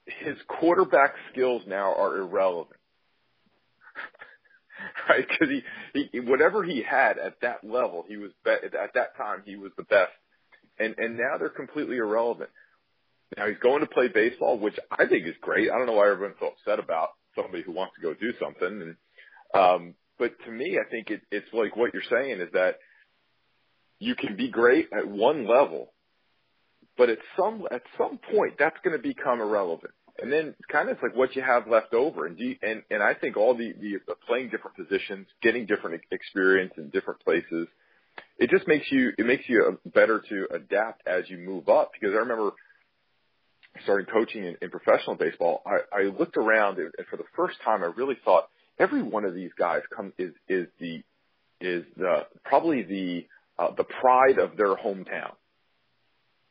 his 0.07 0.39
quarterback 0.49 1.17
skills 1.31 1.63
now 1.67 1.95
are 1.95 2.17
irrelevant. 2.17 2.81
right? 5.09 5.27
Because 5.29 5.55
he, 5.93 6.09
he, 6.11 6.21
whatever 6.21 6.65
he 6.65 6.83
had 6.83 7.19
at 7.19 7.43
that 7.43 7.63
level, 7.63 8.07
he 8.09 8.17
was 8.17 8.31
be- 8.43 8.53
at 8.53 8.95
that 8.95 9.19
time 9.19 9.43
he 9.45 9.57
was 9.57 9.73
the 9.77 9.83
best, 9.85 10.13
and 10.79 10.95
and 10.97 11.19
now 11.19 11.37
they're 11.39 11.51
completely 11.51 11.99
irrelevant. 11.99 12.49
Now 13.37 13.49
he's 13.49 13.59
going 13.59 13.81
to 13.81 13.87
play 13.87 14.09
baseball, 14.09 14.59
which 14.59 14.79
I 14.91 15.05
think 15.07 15.27
is 15.27 15.35
great. 15.43 15.71
I 15.71 15.77
don't 15.77 15.87
know 15.87 15.93
why 15.93 16.11
everyone's 16.11 16.37
so 16.41 16.55
upset 16.57 16.83
about 16.83 17.11
somebody 17.41 17.63
who 17.63 17.73
wants 17.73 17.95
to 17.97 18.03
go 18.03 18.15
do 18.15 18.33
something. 18.41 18.83
And, 18.83 18.97
um, 19.55 19.95
but 20.19 20.33
to 20.45 20.51
me, 20.51 20.79
I 20.85 20.91
think 20.91 21.11
it, 21.11 21.23
it's 21.31 21.53
like 21.53 21.77
what 21.77 21.93
you're 21.95 22.03
saying 22.11 22.41
is 22.41 22.49
that 22.53 22.77
you 23.99 24.15
can 24.15 24.37
be 24.37 24.49
great 24.49 24.89
at 24.97 25.09
one 25.09 25.47
level, 25.47 25.93
but 26.97 27.09
at 27.09 27.19
some 27.39 27.67
at 27.71 27.83
some 27.97 28.19
point 28.33 28.55
that's 28.59 28.77
going 28.85 28.97
to 28.97 29.03
become 29.03 29.41
irrelevant. 29.41 29.93
And 30.21 30.33
then 30.33 30.55
kind 30.71 30.89
of 30.89 30.97
it's 30.97 31.03
like 31.03 31.17
what 31.17 31.37
you 31.37 31.43
have 31.43 31.69
left 31.69 31.95
over. 31.95 32.27
And 32.27 32.37
do 32.37 32.45
you, 32.45 32.57
and 32.63 32.83
and 32.91 33.03
I 33.03 33.15
think 33.15 33.37
all 33.37 33.57
the, 33.57 33.73
the 33.81 33.99
the 34.07 34.15
playing 34.27 34.51
different 34.51 34.77
positions, 34.77 35.27
getting 35.43 35.67
different 35.67 36.01
experience 36.11 36.73
in 36.77 36.91
different 36.91 37.21
places, 37.21 37.69
it 38.37 38.51
just 38.51 38.67
makes 38.67 38.91
you 38.91 39.13
it 39.17 39.27
makes 39.27 39.49
you 39.49 39.79
better 39.95 40.23
to 40.29 40.49
adapt 40.53 41.07
as 41.07 41.29
you 41.29 41.39
move 41.39 41.69
up. 41.69 41.93
Because 41.93 42.15
I 42.15 42.19
remember 42.19 42.53
starting 43.83 44.07
coaching 44.07 44.45
in, 44.45 44.57
in 44.61 44.71
professional 44.71 45.17
baseball, 45.17 45.63
I, 45.67 46.01
I 46.01 46.03
looked 46.05 46.37
around 46.37 46.79
and 46.79 46.93
for 47.11 47.17
the 47.17 47.25
first 47.37 47.57
time, 47.65 47.83
I 47.83 47.87
really 47.87 48.17
thought 48.25 48.49
every 48.79 49.03
one 49.03 49.25
of 49.25 49.35
these 49.35 49.51
guys 49.59 49.83
come 49.95 50.13
is 50.19 50.33
is 50.49 50.67
the 50.79 51.03
is 51.61 51.85
the 51.97 52.27
probably 52.45 52.83
the 52.83 53.27
uh, 53.59 53.73
the 53.77 53.85
pride 53.85 54.39
of 54.39 54.57
their 54.57 54.77
hometown. 54.77 55.33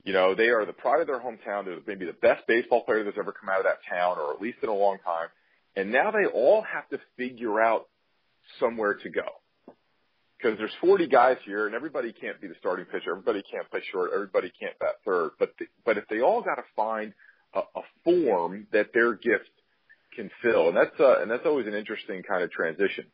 You 0.04 0.14
know, 0.14 0.36
they 0.36 0.50
are 0.50 0.66
the 0.66 0.74
pride 0.74 1.02
of 1.02 1.08
their 1.08 1.20
hometown. 1.20 1.66
They're 1.66 1.80
maybe 1.86 2.06
the 2.06 2.14
best 2.14 2.48
baseball 2.48 2.84
player 2.84 3.04
that's 3.04 3.18
ever 3.20 3.34
come 3.34 3.50
out 3.50 3.60
of 3.60 3.66
that 3.66 3.80
town, 3.90 4.18
or 4.18 4.34
at 4.34 4.42
least 4.42 4.60
in 4.64 4.70
a 4.70 4.74
long 4.74 4.98
time. 5.04 5.28
And 5.76 5.92
now 5.92 6.12
they 6.12 6.26
all 6.26 6.62
have 6.64 6.88
to 6.90 7.00
figure 7.18 7.62
out 7.62 7.88
somewhere 8.60 8.96
to 8.96 9.10
go. 9.10 9.28
Because 10.38 10.58
there's 10.60 10.72
40 10.82 11.08
guys 11.08 11.38
here, 11.46 11.66
and 11.66 11.74
everybody 11.74 12.14
can't 12.14 12.40
be 12.40 12.48
the 12.48 12.54
starting 12.60 12.86
pitcher. 12.86 13.12
Everybody 13.12 13.42
can't 13.50 13.70
play 13.72 13.82
short. 13.92 14.12
Everybody 14.14 14.52
can't 14.60 14.78
bat 14.80 14.96
third. 15.04 15.32
But 15.40 15.54
the, 15.58 15.66
but 15.84 15.98
if 15.98 16.04
they 16.10 16.22
all 16.22 16.42
got 16.42 16.56
to 16.56 16.64
find 16.76 17.14
a, 17.54 17.60
a 17.60 17.82
form 18.04 18.68
that 18.72 18.94
their 18.94 19.14
gift 19.14 19.50
can 20.16 20.30
fill, 20.42 20.70
and 20.70 20.78
that's 20.78 21.00
uh, 21.00 21.22
and 21.22 21.32
that's 21.32 21.46
always 21.46 21.68
an 21.68 21.74
interesting 21.74 22.22
kind 22.24 22.44
of 22.44 22.52
transition. 22.52 23.06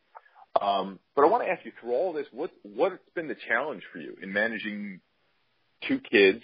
Um, 0.60 1.00
but 1.16 1.24
I 1.24 1.28
want 1.28 1.44
to 1.44 1.50
ask 1.50 1.66
you, 1.66 1.72
through 1.80 1.94
all 1.94 2.14
this, 2.14 2.28
what 2.32 2.52
what's 2.64 2.98
been 3.16 3.28
the 3.28 3.38
challenge 3.48 3.84
for 3.92 4.00
you 4.00 4.16
in 4.22 4.32
managing 4.32 5.00
two 5.88 6.00
kids 6.00 6.44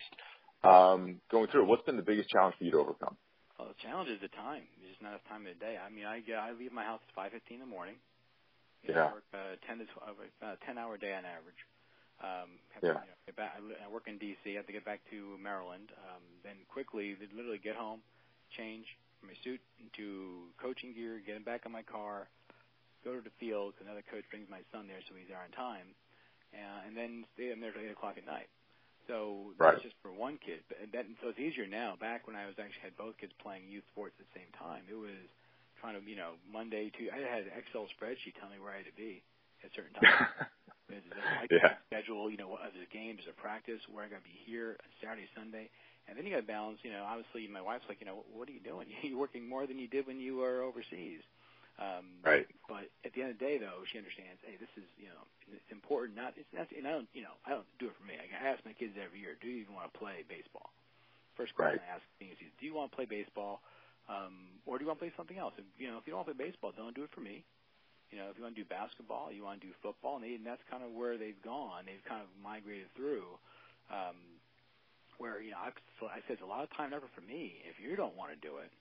um, 0.63 1.21
going 1.31 1.47
through 1.47 1.63
it, 1.63 1.67
what's 1.67 1.83
been 1.83 1.97
the 1.97 2.03
biggest 2.03 2.29
challenge 2.29 2.55
for 2.57 2.63
you 2.63 2.71
to 2.71 2.79
overcome? 2.79 3.15
Well, 3.57 3.67
the 3.67 3.87
challenge 3.87 4.09
is 4.09 4.21
the 4.21 4.29
time. 4.29 4.63
There's 4.79 4.91
just 4.91 5.01
not 5.01 5.09
enough 5.09 5.27
time 5.27 5.45
in 5.45 5.53
the 5.53 5.59
day. 5.59 5.75
I 5.75 5.89
mean, 5.89 6.05
I 6.05 6.23
I 6.33 6.51
leave 6.51 6.71
my 6.71 6.83
house 6.83 7.01
at 7.03 7.15
5:15 7.15 7.55
in 7.55 7.59
the 7.59 7.65
morning. 7.65 7.95
Yeah. 8.87 9.11
I 9.11 9.13
work 9.13 9.27
uh, 9.33 9.55
10 9.67 9.79
to 9.79 9.85
12, 9.85 10.17
uh, 10.41 10.55
10 10.65 10.77
hour 10.77 10.97
day 10.97 11.13
on 11.13 11.25
average. 11.25 11.61
Um, 12.19 12.59
have 12.75 12.83
yeah. 12.83 12.99
To, 12.99 12.99
you 12.99 13.11
know, 13.11 13.19
get 13.27 13.35
back, 13.35 13.55
I 13.55 13.87
work 13.87 14.07
in 14.07 14.17
D.C. 14.19 14.43
I 14.51 14.59
have 14.59 14.67
to 14.67 14.75
get 14.75 14.83
back 14.83 14.99
to 15.11 15.39
Maryland. 15.39 15.91
Um, 16.03 16.23
then 16.43 16.59
quickly, 16.67 17.15
they 17.15 17.27
literally 17.31 17.61
get 17.63 17.75
home, 17.75 18.03
change 18.55 18.85
my 19.23 19.35
suit 19.43 19.59
into 19.79 20.51
coaching 20.59 20.93
gear, 20.93 21.19
get 21.23 21.35
him 21.35 21.43
back 21.43 21.63
in 21.65 21.71
my 21.71 21.83
car, 21.83 22.27
go 23.03 23.15
to 23.15 23.23
the 23.23 23.31
field. 23.39 23.73
Another 23.79 24.03
coach 24.03 24.23
brings 24.31 24.47
my 24.51 24.63
son 24.71 24.87
there, 24.87 24.99
so 25.07 25.15
he's 25.15 25.27
there 25.27 25.39
on 25.39 25.51
time, 25.51 25.95
uh, 26.51 26.87
and 26.87 26.95
then 26.95 27.23
stay. 27.35 27.51
I'm 27.51 27.59
there 27.59 27.71
till 27.71 27.83
eight 27.83 27.91
o'clock 27.91 28.15
at 28.19 28.25
night. 28.27 28.47
So 29.07 29.55
right. 29.57 29.73
that's 29.73 29.83
just 29.83 29.97
for 30.03 30.11
one 30.11 30.37
kid. 30.43 30.61
But 30.69 30.77
that, 30.93 31.07
so 31.23 31.31
it's 31.33 31.39
easier 31.39 31.67
now. 31.67 31.95
Back 31.99 32.27
when 32.27 32.35
I 32.35 32.45
was 32.45 32.55
actually 32.59 32.83
had 32.83 32.95
both 32.95 33.17
kids 33.17 33.33
playing 33.41 33.67
youth 33.67 33.87
sports 33.91 34.15
at 34.19 34.27
the 34.27 34.35
same 34.37 34.51
time, 34.59 34.83
it 34.87 34.95
was 34.95 35.17
trying 35.79 35.99
to, 35.99 36.03
you 36.03 36.15
know, 36.15 36.35
Monday 36.51 36.91
to 36.99 37.01
I 37.09 37.23
had 37.23 37.47
an 37.47 37.55
Excel 37.57 37.87
spreadsheet 37.95 38.35
telling 38.39 38.55
me 38.55 38.61
where 38.61 38.75
I 38.75 38.83
had 38.83 38.89
to 38.91 38.97
be 38.97 39.23
at 39.63 39.71
certain 39.75 39.95
times. 39.95 40.49
I 40.89 41.45
yeah. 41.51 41.77
schedule, 41.87 42.29
you 42.29 42.37
know, 42.37 42.49
what 42.49 42.61
other 42.61 42.83
games 42.91 43.21
or 43.29 43.33
practice, 43.37 43.81
where 43.87 44.03
I 44.03 44.09
got 44.09 44.25
to 44.25 44.27
be 44.27 44.37
here 44.45 44.77
on 44.81 44.89
Saturday, 45.01 45.29
Sunday, 45.37 45.69
and 46.09 46.17
then 46.17 46.25
you 46.25 46.33
got 46.33 46.41
to 46.41 46.49
balance. 46.49 46.81
You 46.81 46.91
know, 46.91 47.05
obviously 47.05 47.45
my 47.47 47.61
wife's 47.61 47.85
like, 47.87 48.01
you 48.01 48.09
know, 48.09 48.25
what 48.33 48.49
are 48.49 48.55
you 48.55 48.63
doing? 48.63 48.89
You're 49.01 49.19
working 49.19 49.47
more 49.47 49.67
than 49.69 49.77
you 49.77 49.87
did 49.87 50.07
when 50.07 50.19
you 50.19 50.41
were 50.41 50.65
overseas. 50.65 51.21
Um, 51.79 52.19
right. 52.25 52.43
But 52.67 52.91
at 53.07 53.15
the 53.15 53.23
end 53.23 53.31
of 53.31 53.39
the 53.39 53.45
day, 53.45 53.55
though, 53.55 53.87
she 53.87 53.95
understands. 53.95 54.43
Hey, 54.43 54.59
this 54.59 54.71
is 54.75 54.83
you 54.99 55.07
know 55.07 55.23
it's 55.47 55.71
important. 55.71 56.19
Not 56.19 56.35
it's 56.35 56.51
not. 56.51 56.67
And 56.75 56.83
I 56.83 56.91
don't 56.91 57.07
you 57.15 57.23
know 57.23 57.35
I 57.47 57.55
don't 57.55 57.69
do 57.79 57.87
it 57.87 57.95
for 57.95 58.03
me. 58.03 58.19
I 58.19 58.27
ask 58.35 58.59
my 58.67 58.75
kids 58.75 58.99
every 58.99 59.23
year, 59.23 59.39
do 59.39 59.47
you 59.47 59.63
even 59.63 59.73
want 59.73 59.87
to 59.87 59.95
play 59.95 60.27
baseball? 60.27 60.75
First 61.39 61.55
question 61.55 61.79
right. 61.79 61.87
I 61.87 61.95
ask 61.95 62.03
things 62.19 62.35
is, 62.43 62.51
do 62.59 62.67
you 62.67 62.75
want 62.75 62.91
to 62.91 62.95
play 62.99 63.07
baseball, 63.07 63.63
um, 64.09 64.59
or 64.65 64.77
do 64.77 64.83
you 64.83 64.89
want 64.89 64.99
to 64.99 65.05
play 65.05 65.13
something 65.15 65.37
else? 65.37 65.53
If, 65.57 65.65
you 65.77 65.87
know, 65.87 66.01
if 66.01 66.09
you 66.09 66.11
don't 66.11 66.25
want 66.25 66.33
to 66.33 66.35
play 66.35 66.49
baseball, 66.49 66.73
don't 66.73 66.97
do 66.97 67.05
it 67.05 67.13
for 67.13 67.21
me. 67.21 67.45
You 68.09 68.17
know, 68.17 68.33
if 68.33 68.41
you 68.41 68.43
want 68.43 68.57
to 68.57 68.61
do 68.61 68.67
basketball, 68.67 69.29
you 69.29 69.45
want 69.45 69.61
to 69.61 69.69
do 69.69 69.73
football, 69.85 70.17
and, 70.17 70.25
they, 70.25 70.33
and 70.33 70.41
that's 70.41 70.65
kind 70.65 70.81
of 70.81 70.89
where 70.97 71.13
they've 71.21 71.37
gone. 71.45 71.85
They've 71.85 72.01
kind 72.09 72.25
of 72.25 72.29
migrated 72.41 72.89
through. 72.97 73.37
Um, 73.93 74.41
where 75.19 75.43
you 75.43 75.51
know, 75.51 75.61
I've, 75.61 75.75
I 76.07 76.23
said 76.25 76.39
it's 76.39 76.45
a 76.45 76.49
lot 76.49 76.63
of 76.63 76.71
time 76.73 76.89
and 76.89 76.97
effort 76.97 77.11
for 77.13 77.21
me. 77.21 77.59
If 77.67 77.77
you 77.77 77.93
don't 77.99 78.15
want 78.15 78.31
to 78.31 78.39
do 78.39 78.63
it, 78.63 78.71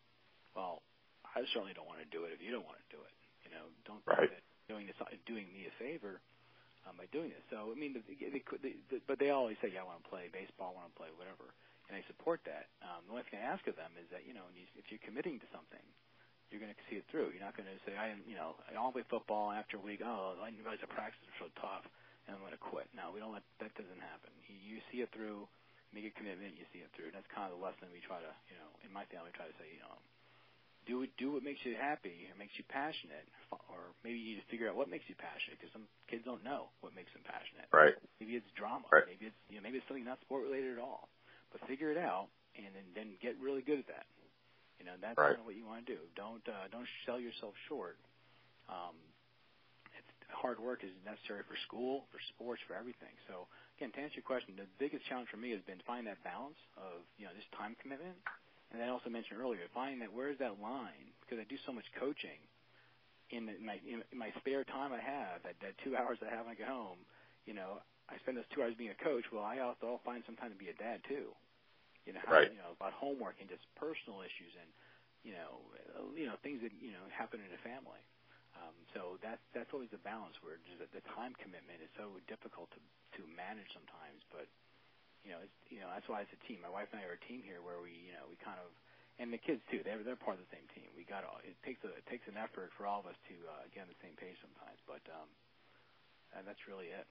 well, 0.54 0.80
I 1.26 1.42
certainly 1.52 1.74
don't 1.74 1.90
want 1.90 2.00
to 2.00 2.08
do 2.08 2.24
it 2.24 2.32
if 2.32 2.40
you 2.40 2.54
don't 2.54 2.64
want 2.64 2.78
to 2.78 2.88
do 2.94 3.02
it. 3.02 3.14
You 3.44 3.50
know, 3.52 3.66
don't 3.84 4.00
right. 4.06 4.30
think 4.30 4.38
that 4.38 4.46
doing 4.70 4.86
this 4.86 4.96
doing 5.26 5.50
me 5.50 5.66
a 5.66 5.74
favor 5.82 6.22
um, 6.86 6.94
by 6.96 7.10
doing 7.10 7.34
this. 7.34 7.42
So 7.50 7.68
I 7.68 7.76
mean, 7.76 7.98
the, 7.98 8.02
they, 8.06 8.40
they, 8.40 8.74
the, 8.88 9.02
but 9.04 9.18
they 9.18 9.34
always 9.34 9.58
say, 9.60 9.74
"Yeah, 9.74 9.82
I 9.82 9.90
want 9.90 10.00
to 10.06 10.08
play 10.08 10.30
baseball, 10.30 10.72
I 10.72 10.86
want 10.86 10.94
to 10.94 10.98
play 10.98 11.10
whatever," 11.18 11.52
and 11.88 11.96
I 11.96 12.04
support 12.06 12.44
that. 12.44 12.68
Um, 12.84 13.08
the 13.08 13.16
only 13.16 13.24
thing 13.32 13.40
I 13.40 13.48
ask 13.48 13.64
of 13.66 13.76
them 13.80 13.96
is 13.96 14.06
that 14.12 14.28
you 14.28 14.36
know, 14.36 14.44
if 14.76 14.86
you're 14.92 15.02
committing 15.02 15.40
to 15.40 15.48
something, 15.48 15.82
you're 16.52 16.60
going 16.60 16.72
to 16.72 16.80
see 16.88 16.96
it 16.96 17.04
through. 17.12 17.32
You're 17.32 17.44
not 17.44 17.56
going 17.56 17.68
to 17.68 17.80
say, 17.84 17.96
"I, 17.96 18.12
am 18.12 18.24
you 18.24 18.36
know, 18.36 18.56
I 18.68 18.76
don't 18.76 18.92
play 18.92 19.04
football." 19.08 19.52
After 19.52 19.76
a 19.76 19.82
week, 19.82 20.00
oh, 20.04 20.36
I 20.40 20.52
didn't 20.52 20.64
realize 20.64 20.80
the 20.80 20.88
practices 20.88 21.28
are 21.36 21.48
so 21.48 21.48
tough, 21.60 21.84
and 22.28 22.36
I'm 22.36 22.40
going 22.44 22.56
to 22.56 22.60
quit. 22.60 22.88
No, 22.96 23.12
we 23.12 23.20
don't 23.20 23.32
let 23.32 23.44
that 23.60 23.72
doesn't 23.76 24.00
happen. 24.00 24.32
You, 24.48 24.56
you 24.56 24.76
see 24.88 25.04
it 25.04 25.12
through, 25.12 25.48
make 25.92 26.08
a 26.08 26.12
commitment, 26.12 26.56
you 26.56 26.68
see 26.72 26.84
it 26.84 26.92
through. 26.96 27.12
And 27.12 27.16
that's 27.16 27.28
kind 27.32 27.48
of 27.48 27.56
the 27.56 27.62
lesson 27.64 27.88
we 27.92 28.04
try 28.04 28.20
to, 28.20 28.32
you 28.48 28.56
know, 28.56 28.70
in 28.84 28.92
my 28.92 29.04
family, 29.08 29.32
we 29.32 29.36
try 29.36 29.48
to 29.48 29.56
say, 29.60 29.68
you 29.68 29.80
know, 29.84 29.96
do 30.88 31.04
do 31.20 31.36
what 31.36 31.44
makes 31.44 31.60
you 31.68 31.76
happy, 31.76 32.24
or 32.32 32.34
makes 32.40 32.56
you 32.56 32.64
passionate, 32.72 33.28
or 33.52 33.92
maybe 34.00 34.16
you 34.16 34.36
need 34.36 34.40
to 34.40 34.48
figure 34.48 34.72
out 34.72 34.76
what 34.76 34.88
makes 34.88 35.04
you 35.08 35.16
passionate 35.20 35.60
because 35.60 35.72
some 35.76 35.84
kids 36.08 36.24
don't 36.24 36.40
know 36.40 36.72
what 36.80 36.96
makes 36.96 37.12
them 37.12 37.20
passionate. 37.28 37.68
Right. 37.68 37.92
Maybe 38.16 38.40
it's 38.40 38.48
drama. 38.56 38.88
Right. 38.88 39.04
Maybe 39.04 39.28
it's 39.28 39.40
you 39.52 39.60
know 39.60 39.64
maybe 39.68 39.84
it's 39.84 39.88
something 39.88 40.08
not 40.08 40.16
sport 40.24 40.48
related 40.48 40.80
at 40.80 40.80
all. 40.80 41.12
But 41.52 41.66
figure 41.66 41.90
it 41.90 41.98
out 41.98 42.28
and 42.56 42.68
then, 42.74 42.86
then 42.94 43.08
get 43.22 43.36
really 43.40 43.62
good 43.62 43.78
at 43.78 43.88
that. 43.88 44.06
You 44.78 44.86
know 44.86 44.94
that's 45.00 45.18
right. 45.18 45.34
kind 45.34 45.42
of 45.42 45.46
what 45.48 45.58
you 45.58 45.66
want 45.66 45.86
to 45.86 45.88
do. 45.90 46.00
Don't 46.14 46.44
uh, 46.46 46.70
don't 46.70 46.86
sell 47.04 47.18
yourself 47.18 47.54
short. 47.66 47.98
Um, 48.68 48.94
it's, 49.96 50.12
hard 50.30 50.60
work 50.60 50.84
is 50.84 50.92
necessary 51.02 51.42
for 51.48 51.56
school, 51.66 52.04
for 52.12 52.20
sports, 52.30 52.60
for 52.68 52.76
everything. 52.78 53.10
So 53.26 53.48
again, 53.80 53.90
to 53.96 53.98
answer 53.98 54.22
your 54.22 54.28
question, 54.28 54.54
the 54.54 54.70
biggest 54.78 55.02
challenge 55.08 55.32
for 55.32 55.40
me 55.40 55.50
has 55.50 55.64
been 55.66 55.82
to 55.82 55.86
find 55.88 56.06
that 56.06 56.22
balance 56.22 56.60
of 56.78 57.02
you 57.18 57.26
know 57.26 57.34
this 57.34 57.48
time 57.56 57.74
commitment 57.82 58.14
and 58.72 58.82
I 58.82 58.88
also 58.88 59.08
mentioned 59.08 59.40
earlier, 59.40 59.64
finding 59.72 60.00
that 60.00 60.12
where's 60.12 60.38
that 60.38 60.60
line 60.60 61.16
because 61.24 61.40
I 61.40 61.44
do 61.48 61.56
so 61.64 61.72
much 61.72 61.84
coaching 61.98 62.40
in 63.30 63.48
my 63.64 63.80
in 63.84 64.04
my 64.12 64.32
spare 64.40 64.64
time 64.64 64.92
I 64.92 65.00
have 65.00 65.44
that, 65.44 65.56
that 65.60 65.76
two 65.84 65.96
hours 65.98 66.18
I 66.20 66.34
have 66.34 66.44
when 66.44 66.54
I 66.54 66.58
get 66.58 66.68
home. 66.68 67.00
You 67.46 67.54
know, 67.54 67.80
I 68.08 68.16
spend 68.24 68.40
those 68.40 68.48
two 68.50 68.64
hours 68.64 68.74
being 68.76 68.92
a 68.92 69.00
coach. 69.00 69.28
Well, 69.30 69.44
I 69.44 69.60
also 69.60 70.00
find 70.04 70.24
some 70.24 70.36
time 70.36 70.50
to 70.50 70.58
be 70.58 70.72
a 70.72 70.76
dad 70.76 71.04
too. 71.04 71.32
You 72.08 72.16
know, 72.16 72.24
how, 72.24 72.40
right. 72.40 72.48
you 72.48 72.56
know 72.56 72.72
about 72.72 72.96
homework 72.96 73.36
and 73.40 73.48
just 73.48 73.68
personal 73.76 74.24
issues 74.24 74.56
and 74.56 74.68
you 75.24 75.36
know 75.36 75.60
you 76.16 76.24
know 76.24 76.40
things 76.40 76.64
that 76.64 76.72
you 76.80 76.92
know 76.94 77.04
happen 77.12 77.40
in 77.44 77.52
a 77.52 77.60
family. 77.60 78.00
Um, 78.56 78.74
so 78.96 79.20
that's 79.20 79.44
that's 79.52 79.70
always 79.76 79.92
the 79.92 80.00
balance 80.00 80.34
where 80.40 80.56
just 80.64 80.80
the, 80.80 80.88
the 80.90 81.04
time 81.12 81.36
commitment 81.36 81.84
is 81.84 81.92
so 82.00 82.16
difficult 82.24 82.72
to 82.72 82.80
to 83.20 83.28
manage 83.36 83.68
sometimes, 83.76 84.24
but 84.32 84.48
you 85.26 85.34
know, 85.34 85.40
it's, 85.42 85.58
you 85.68 85.80
know, 85.82 85.90
that's 85.90 86.06
why 86.06 86.22
it's 86.22 86.32
a 86.34 86.40
team. 86.46 86.62
My 86.62 86.70
wife 86.70 86.88
and 86.94 87.02
I 87.02 87.04
are 87.04 87.18
a 87.18 87.24
team 87.26 87.42
here, 87.42 87.60
where 87.60 87.82
we, 87.82 87.92
you 87.92 88.14
know, 88.14 88.24
we 88.30 88.38
kind 88.38 88.56
of, 88.56 88.70
and 89.18 89.34
the 89.34 89.40
kids 89.40 89.58
too. 89.66 89.82
They're 89.82 90.00
they're 90.06 90.18
part 90.18 90.38
of 90.38 90.46
the 90.46 90.52
same 90.54 90.64
team. 90.70 90.86
We 90.94 91.02
got 91.02 91.26
all. 91.26 91.42
It 91.42 91.58
takes 91.66 91.82
a 91.82 91.90
it 91.90 92.06
takes 92.06 92.30
an 92.30 92.38
effort 92.38 92.70
for 92.78 92.86
all 92.86 93.02
of 93.02 93.10
us 93.10 93.18
to 93.28 93.34
uh, 93.50 93.66
get 93.74 93.82
on 93.84 93.90
the 93.90 93.98
same 93.98 94.14
page 94.14 94.38
sometimes, 94.38 94.78
but 94.86 95.02
um, 95.10 95.26
and 96.38 96.46
that's 96.46 96.62
really 96.70 96.94
it. 96.94 97.02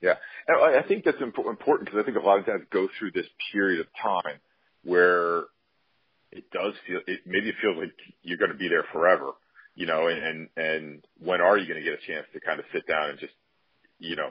Yeah, 0.00 0.14
and 0.46 0.76
I 0.76 0.86
think 0.86 1.04
that's 1.04 1.20
important 1.20 1.58
because 1.80 1.98
I 2.00 2.04
think 2.04 2.16
a 2.16 2.20
lot 2.20 2.38
of 2.38 2.46
times 2.46 2.62
go 2.72 2.88
through 2.98 3.12
this 3.12 3.26
period 3.52 3.80
of 3.80 3.86
time 4.00 4.38
where 4.84 5.44
it 6.30 6.44
does 6.52 6.74
feel 6.86 7.00
it 7.06 7.20
maybe 7.26 7.48
it 7.48 7.56
feels 7.60 7.76
like 7.78 7.92
you're 8.22 8.38
going 8.38 8.52
to 8.52 8.56
be 8.56 8.68
there 8.68 8.84
forever, 8.92 9.32
you 9.74 9.86
know, 9.86 10.06
and 10.06 10.22
and, 10.22 10.48
and 10.56 11.04
when 11.18 11.40
are 11.40 11.58
you 11.58 11.66
going 11.66 11.82
to 11.82 11.84
get 11.84 11.98
a 11.98 12.06
chance 12.06 12.26
to 12.32 12.40
kind 12.40 12.60
of 12.60 12.66
sit 12.72 12.86
down 12.86 13.10
and 13.10 13.18
just 13.18 13.32
you 13.98 14.14
know 14.14 14.30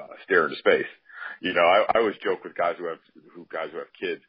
uh, 0.00 0.14
stare 0.24 0.44
into 0.44 0.56
space? 0.56 0.90
You 1.40 1.54
know, 1.54 1.62
I, 1.64 1.86
I 1.94 1.98
always 2.00 2.16
joke 2.22 2.44
with 2.44 2.54
guys 2.54 2.76
who 2.78 2.86
have 2.86 2.98
who 3.34 3.46
guys 3.52 3.68
who 3.72 3.78
have 3.78 3.92
kids, 3.98 4.22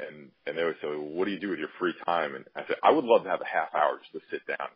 and 0.00 0.30
and 0.46 0.56
they 0.56 0.62
always 0.62 0.76
say, 0.80 0.88
well, 0.88 1.00
"What 1.00 1.26
do 1.26 1.32
you 1.32 1.40
do 1.40 1.50
with 1.50 1.58
your 1.58 1.72
free 1.78 1.94
time?" 2.06 2.34
And 2.34 2.44
I 2.56 2.62
said, 2.66 2.76
"I 2.82 2.92
would 2.92 3.04
love 3.04 3.24
to 3.24 3.30
have 3.30 3.40
a 3.42 3.50
half 3.50 3.74
hour 3.74 3.98
just 4.00 4.12
to 4.12 4.20
sit 4.30 4.46
down, 4.46 4.70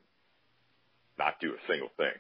not 1.19 1.41
do 1.41 1.53
a 1.55 1.61
single 1.71 1.91
thing, 1.97 2.13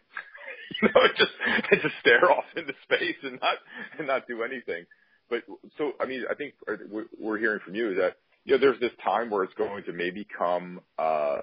you 0.82 0.88
know, 0.88 1.02
just 1.16 1.32
and 1.70 1.80
just 1.82 1.94
stare 2.00 2.30
off 2.30 2.44
into 2.56 2.72
space 2.84 3.16
and 3.22 3.40
not 3.40 3.56
and 3.98 4.06
not 4.06 4.26
do 4.26 4.42
anything." 4.42 4.84
But 5.30 5.42
so, 5.76 5.92
I 6.00 6.06
mean, 6.06 6.24
I 6.30 6.34
think 6.34 6.54
what 6.90 7.06
we're 7.18 7.38
hearing 7.38 7.60
from 7.64 7.74
you 7.74 7.92
is 7.92 7.98
that 7.98 8.16
you 8.44 8.54
know 8.54 8.60
there's 8.60 8.80
this 8.80 8.92
time 9.04 9.30
where 9.30 9.44
it's 9.44 9.54
going 9.54 9.84
to 9.84 9.92
maybe 9.92 10.26
come, 10.38 10.80
uh, 10.98 11.38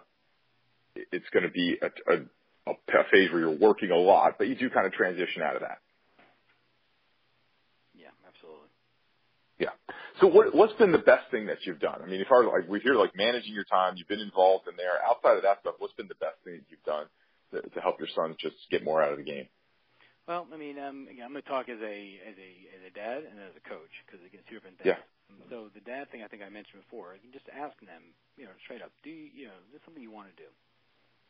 it's 0.96 1.29
going 1.32 1.44
to 1.44 1.51
be 1.51 1.77
a, 1.82 2.13
a 2.13 2.17
a 2.67 3.03
phase 3.12 3.32
where 3.32 3.39
you're 3.39 3.58
working 3.58 3.91
a 3.91 3.98
lot, 3.98 4.38
but 4.38 4.48
you 4.48 4.55
do 4.55 4.70
kind 4.70 4.88
of 4.88 4.94
transition 4.94 5.41
out 5.41 5.55
of 5.55 5.62
that. 5.62 5.79
Yeah. 7.94 8.10
Absolutely. 8.27 8.70
Yeah. 9.60 9.75
So 10.20 10.27
what, 10.27 10.55
what's 10.55 10.74
been 10.74 10.91
the 10.91 10.98
best 10.98 11.29
thing 11.32 11.48
that 11.48 11.60
you've 11.65 11.79
done? 11.79 12.01
I 12.01 12.08
mean, 12.08 12.22
if 12.22 12.27
I 12.32 12.41
like, 12.44 12.67
we 12.67 12.79
hear 12.79 12.96
like 12.96 13.15
managing 13.15 13.53
your 13.53 13.65
time, 13.65 13.94
you've 13.98 14.08
been 14.08 14.20
involved 14.20 14.67
in 14.67 14.75
there. 14.75 14.98
Outside 15.08 15.38
of 15.38 15.44
that 15.44 15.62
stuff, 15.62 15.75
what's 15.77 15.94
been 15.94 16.08
the 16.08 16.20
best 16.20 16.41
thing 16.44 16.55
that 16.55 16.65
you've 16.70 16.84
done 16.84 17.05
to, 17.55 17.63
to 17.63 17.79
help 17.79 18.00
your 18.00 18.12
sons 18.12 18.35
just 18.39 18.59
get 18.69 18.83
more 18.83 19.01
out 19.01 19.15
of 19.15 19.17
the 19.17 19.25
game? 19.25 19.47
Well, 20.27 20.45
I 20.51 20.57
mean, 20.57 20.77
um, 20.77 21.07
again, 21.07 21.24
I'm 21.24 21.31
going 21.31 21.45
to 21.45 21.50
talk 21.50 21.69
as 21.69 21.79
a 21.79 21.97
as 22.25 22.35
a 22.35 22.51
as 22.75 22.81
a 22.83 22.91
dad 22.91 23.24
and 23.29 23.39
as 23.39 23.55
a 23.55 23.63
coach 23.63 23.93
because 24.05 24.19
it 24.25 24.33
gets 24.33 24.43
two 24.50 24.57
different 24.57 24.81
things. 24.81 24.97
Yeah. 24.97 25.01
So 25.50 25.69
the 25.74 25.81
dad 25.81 26.09
thing, 26.13 26.21
I 26.21 26.29
think 26.29 26.41
I 26.45 26.50
mentioned 26.53 26.85
before, 26.85 27.17
you 27.17 27.33
just 27.33 27.50
ask 27.50 27.74
them, 27.81 28.13
you 28.38 28.45
know, 28.45 28.53
straight 28.62 28.81
up, 28.85 28.93
do 29.01 29.09
you, 29.09 29.29
you 29.33 29.45
know, 29.50 29.57
is 29.65 29.74
this 29.74 29.81
something 29.81 30.01
you 30.01 30.13
want 30.13 30.29
to 30.29 30.38
do? 30.38 30.50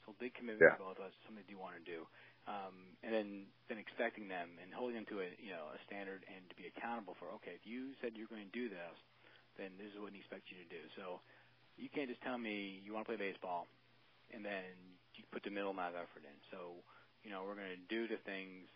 So 0.04 0.12
big 0.20 0.36
commitment 0.36 0.68
yeah. 0.68 0.76
for 0.76 0.92
both 0.92 1.00
of 1.00 1.12
us, 1.12 1.16
something 1.24 1.44
you 1.48 1.60
want 1.60 1.80
to 1.80 1.86
do 1.88 2.04
um, 2.48 2.94
and 3.02 3.14
then 3.14 3.30
then 3.70 3.78
expecting 3.82 4.30
them 4.30 4.58
and 4.62 4.70
holding 4.74 4.96
them 4.96 5.10
to 5.10 5.22
a 5.22 5.28
you 5.42 5.54
know 5.54 5.74
a 5.74 5.80
standard 5.90 6.22
and 6.30 6.46
to 6.50 6.56
be 6.56 6.70
accountable 6.70 7.18
for 7.18 7.34
okay 7.42 7.58
if 7.58 7.66
you 7.66 7.98
said 8.02 8.14
you're 8.14 8.30
going 8.30 8.46
to 8.46 8.54
do 8.54 8.70
this 8.70 8.98
then 9.58 9.74
this 9.82 9.90
is 9.90 9.98
what 9.98 10.14
we 10.14 10.22
expect 10.22 10.46
you 10.54 10.58
to 10.62 10.70
do 10.70 10.82
so 10.94 11.22
you 11.78 11.90
can't 11.90 12.10
just 12.10 12.22
tell 12.22 12.38
me 12.38 12.82
you 12.86 12.94
want 12.94 13.06
to 13.06 13.10
play 13.10 13.20
baseball 13.20 13.66
and 14.30 14.46
then 14.46 14.78
you 15.18 15.24
put 15.32 15.44
the 15.44 15.54
middle 15.54 15.72
amount 15.72 15.96
of 15.96 16.04
effort 16.06 16.24
in. 16.24 16.38
So 16.52 16.80
you 17.26 17.32
know 17.34 17.44
we're 17.44 17.58
going 17.58 17.74
to 17.74 17.86
do 17.90 18.06
the 18.06 18.22
things 18.24 18.70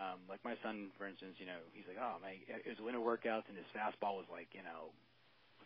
um, 0.00 0.24
like 0.26 0.40
my 0.42 0.56
son 0.64 0.90
for 0.96 1.06
instance 1.06 1.36
you 1.38 1.46
know 1.46 1.60
he's 1.76 1.86
like 1.86 2.00
oh 2.00 2.18
my 2.18 2.40
it 2.48 2.66
was 2.66 2.80
winter 2.82 3.00
workouts 3.00 3.46
and 3.46 3.54
his 3.54 3.68
fastball 3.70 4.18
was 4.18 4.26
like 4.32 4.50
you 4.56 4.64
know 4.64 4.90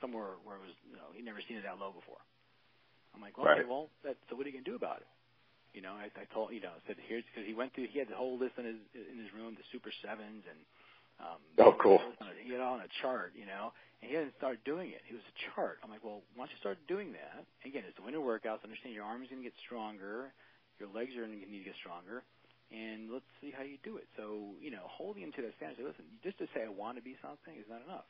somewhere 0.03 0.37
where 0.45 0.61
it 0.61 0.65
was 0.67 0.77
you 0.85 0.99
know 0.99 1.09
he'd 1.17 1.25
never 1.25 1.41
seen 1.47 1.57
it 1.57 1.65
that 1.65 1.81
low 1.81 1.95
before. 1.95 2.21
I'm 3.17 3.25
like 3.25 3.39
well 3.41 3.49
right. 3.49 3.65
okay 3.65 3.69
well 3.69 3.89
that 4.05 4.21
so 4.29 4.37
what 4.37 4.45
are 4.45 4.51
you 4.53 4.57
going 4.57 4.67
to 4.67 4.73
do 4.75 4.79
about 4.79 5.01
it? 5.01 5.11
You 5.77 5.85
know, 5.85 5.93
I, 5.93 6.09
I 6.17 6.25
told 6.33 6.57
you 6.57 6.65
know 6.65 6.73
said 6.89 6.97
here's 7.05 7.25
because 7.29 7.45
he 7.45 7.53
went 7.53 7.77
through 7.77 7.93
he 7.93 8.01
had 8.01 8.09
the 8.09 8.17
whole 8.17 8.41
list 8.41 8.57
in 8.57 8.65
his 8.65 8.81
in 8.97 9.21
his 9.21 9.29
room, 9.33 9.57
the 9.57 9.67
super 9.73 9.93
sevens 10.01 10.45
and 10.49 10.61
um 11.21 11.41
oh 11.59 11.75
cool. 11.81 12.01
He 12.45 12.53
had 12.53 12.61
it 12.61 12.65
all 12.65 12.75
on 12.75 12.85
a 12.85 12.93
chart, 13.03 13.33
you 13.35 13.47
know, 13.47 13.73
and 14.03 14.11
he 14.11 14.17
didn't 14.17 14.37
start 14.39 14.63
doing 14.65 14.91
it. 14.91 15.03
He 15.05 15.15
was 15.15 15.25
a 15.27 15.37
chart. 15.51 15.79
I'm 15.83 15.91
like, 15.91 16.05
well, 16.05 16.23
why 16.35 16.47
don't 16.47 16.55
you 16.55 16.61
start 16.61 16.79
doing 16.87 17.13
that? 17.17 17.43
Again, 17.67 17.83
it's 17.89 17.97
the 17.97 18.05
winter 18.05 18.23
workouts. 18.23 18.63
Understand 18.63 18.95
your 18.95 19.05
arms 19.05 19.27
are 19.29 19.35
going 19.35 19.43
to 19.43 19.49
get 19.49 19.57
stronger, 19.65 20.31
your 20.79 20.89
legs 20.93 21.17
are 21.17 21.27
going 21.27 21.35
to 21.35 21.43
need 21.49 21.65
to 21.65 21.69
get 21.73 21.79
stronger, 21.81 22.23
and 22.71 23.11
let's 23.11 23.27
see 23.41 23.51
how 23.51 23.65
you 23.65 23.81
do 23.83 23.97
it. 23.97 24.07
So 24.15 24.55
you 24.61 24.71
know, 24.71 24.87
holding 24.87 25.25
him 25.25 25.33
to 25.35 25.43
that 25.43 25.57
standard. 25.59 25.81
Say, 25.81 25.87
listen, 25.89 26.07
just 26.23 26.39
to 26.39 26.47
say 26.55 26.63
I 26.63 26.71
want 26.71 27.01
to 27.01 27.05
be 27.05 27.19
something 27.19 27.57
is 27.59 27.67
not 27.67 27.83
enough. 27.83 28.07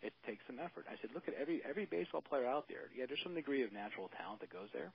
It 0.00 0.16
takes 0.24 0.40
some 0.48 0.56
effort. 0.56 0.88
I 0.88 0.96
said, 1.00 1.12
look 1.12 1.28
at 1.28 1.36
every 1.36 1.60
every 1.66 1.84
baseball 1.84 2.24
player 2.24 2.46
out 2.46 2.70
there. 2.70 2.88
Yeah, 2.92 3.04
there's 3.10 3.20
some 3.24 3.36
degree 3.36 3.64
of 3.66 3.72
natural 3.74 4.08
talent 4.16 4.40
that 4.40 4.52
goes 4.52 4.70
there 4.72 4.92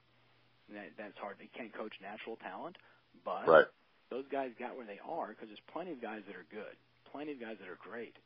that, 0.73 0.97
that's 0.97 1.17
hard. 1.21 1.37
They 1.37 1.49
can't 1.53 1.73
coach 1.73 1.93
natural 2.01 2.37
talent, 2.41 2.77
but 3.23 3.45
right. 3.47 3.69
those 4.09 4.25
guys 4.31 4.51
got 4.57 4.73
where 4.77 4.87
they 4.87 4.99
are 5.05 5.29
because 5.29 5.49
there's 5.49 5.67
plenty 5.69 5.93
of 5.93 6.01
guys 6.01 6.25
that 6.25 6.35
are 6.35 6.47
good, 6.49 6.73
plenty 7.15 7.31
of 7.31 7.39
guys 7.39 7.55
that 7.63 7.71
are 7.71 7.79
great. 7.79 8.19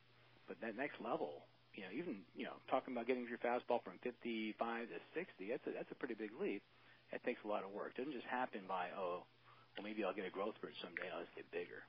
But 0.49 0.57
that 0.65 0.73
next 0.73 0.97
level, 0.97 1.45
you 1.77 1.85
know, 1.85 1.93
even 1.93 2.25
you 2.33 2.49
know, 2.49 2.57
talking 2.73 2.97
about 2.97 3.05
getting 3.05 3.29
your 3.29 3.37
fastball 3.37 3.85
from 3.85 4.01
55 4.01 4.57
to 4.89 4.97
60, 5.13 5.53
that's 5.53 5.65
a, 5.69 5.71
that's 5.77 5.93
a 5.93 5.99
pretty 6.01 6.17
big 6.17 6.33
leap. 6.41 6.65
That 7.13 7.21
takes 7.21 7.45
a 7.45 7.49
lot 7.49 7.61
of 7.61 7.69
work. 7.69 7.93
It 7.93 8.01
doesn't 8.01 8.17
just 8.17 8.25
happen 8.25 8.65
by 8.65 8.89
oh, 8.97 9.29
well 9.77 9.85
maybe 9.85 10.01
I'll 10.01 10.17
get 10.17 10.25
a 10.25 10.33
growth 10.33 10.57
spurt 10.57 10.73
someday. 10.81 11.05
I'll 11.13 11.21
just 11.21 11.37
get 11.37 11.45
bigger. 11.53 11.85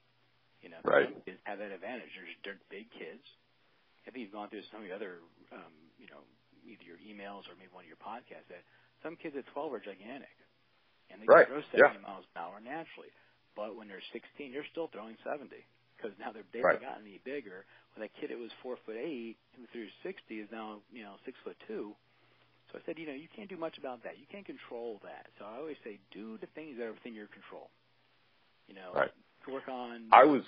You 0.60 0.68
know, 0.68 0.84
right. 0.84 1.08
some 1.08 1.24
kids 1.24 1.40
have 1.48 1.56
that 1.64 1.72
advantage. 1.72 2.12
They're, 2.12 2.36
they're 2.44 2.60
big 2.68 2.92
kids. 2.92 3.24
I 4.04 4.12
think 4.12 4.28
you've 4.28 4.36
gone 4.36 4.52
through 4.52 4.68
some 4.68 4.84
of 4.84 4.86
the 4.92 4.92
other, 4.92 5.24
um, 5.56 5.72
you 5.96 6.04
know, 6.12 6.20
either 6.68 6.84
your 6.84 7.00
emails 7.00 7.48
or 7.48 7.56
maybe 7.56 7.72
one 7.72 7.88
of 7.88 7.88
your 7.88 8.00
podcasts 8.00 8.44
that 8.52 8.60
some 9.00 9.16
kids 9.16 9.40
at 9.40 9.48
12 9.56 9.72
are 9.72 9.80
gigantic, 9.80 10.36
and 11.08 11.16
they 11.16 11.24
right. 11.24 11.48
can 11.48 11.64
throw 11.64 11.64
70 11.72 11.80
yeah. 11.80 12.04
miles 12.04 12.28
an 12.28 12.44
hour 12.44 12.60
naturally. 12.60 13.08
But 13.56 13.72
when 13.72 13.88
they're 13.88 14.04
16, 14.12 14.52
they're 14.52 14.68
still 14.68 14.92
throwing 14.92 15.16
70 15.24 15.48
because 16.00 16.16
now 16.18 16.32
they're 16.32 16.48
they 16.52 16.62
right. 16.62 16.80
gotten 16.80 17.04
any 17.04 17.20
bigger. 17.24 17.64
When 17.94 18.00
that 18.02 18.10
kid 18.20 18.30
that 18.30 18.38
was 18.38 18.50
four 18.62 18.78
foot 18.86 18.96
eight 18.96 19.36
who 19.56 19.66
threw 19.72 19.86
60 20.02 20.34
is 20.34 20.48
now 20.50 20.80
you 20.92 21.02
know 21.02 21.14
six 21.24 21.36
foot 21.44 21.56
two. 21.68 21.94
So 22.72 22.78
I 22.78 22.86
said, 22.86 22.98
you 22.98 23.06
know, 23.06 23.12
you 23.12 23.26
can't 23.34 23.48
do 23.48 23.56
much 23.56 23.78
about 23.78 24.04
that. 24.04 24.18
You 24.18 24.26
can't 24.30 24.46
control 24.46 25.00
that. 25.02 25.26
So 25.38 25.44
I 25.44 25.58
always 25.58 25.76
say, 25.82 25.98
do 26.12 26.38
the 26.38 26.46
things 26.54 26.78
that 26.78 26.86
are 26.86 26.92
within 26.92 27.14
your 27.14 27.26
control. 27.26 27.68
You 28.68 28.74
know, 28.76 28.92
right. 28.94 29.10
work 29.50 29.68
on. 29.68 30.06
I 30.12 30.24
was 30.24 30.42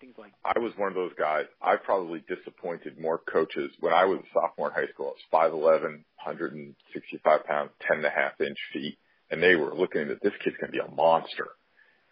things 0.00 0.14
like 0.18 0.32
I 0.44 0.58
was 0.58 0.72
one 0.76 0.88
of 0.88 0.94
those 0.94 1.12
guys. 1.18 1.46
I 1.62 1.76
probably 1.76 2.22
disappointed 2.28 3.00
more 3.00 3.18
coaches 3.18 3.70
when 3.80 3.92
I 3.92 4.04
was 4.04 4.18
a 4.20 4.28
sophomore 4.34 4.68
in 4.68 4.74
high 4.74 4.92
school. 4.92 5.14
I 5.32 5.48
was 5.48 5.52
5'11", 5.80 5.82
165 5.82 7.44
pounds, 7.44 7.70
ten 7.80 7.98
and 7.98 8.06
a 8.06 8.10
half 8.10 8.40
inch 8.40 8.58
feet, 8.72 8.98
and 9.30 9.42
they 9.42 9.56
were 9.56 9.74
looking 9.74 10.10
at 10.10 10.22
this 10.22 10.34
kid's 10.44 10.56
going 10.60 10.72
to 10.72 10.78
be 10.78 10.84
a 10.84 10.94
monster. 10.94 11.48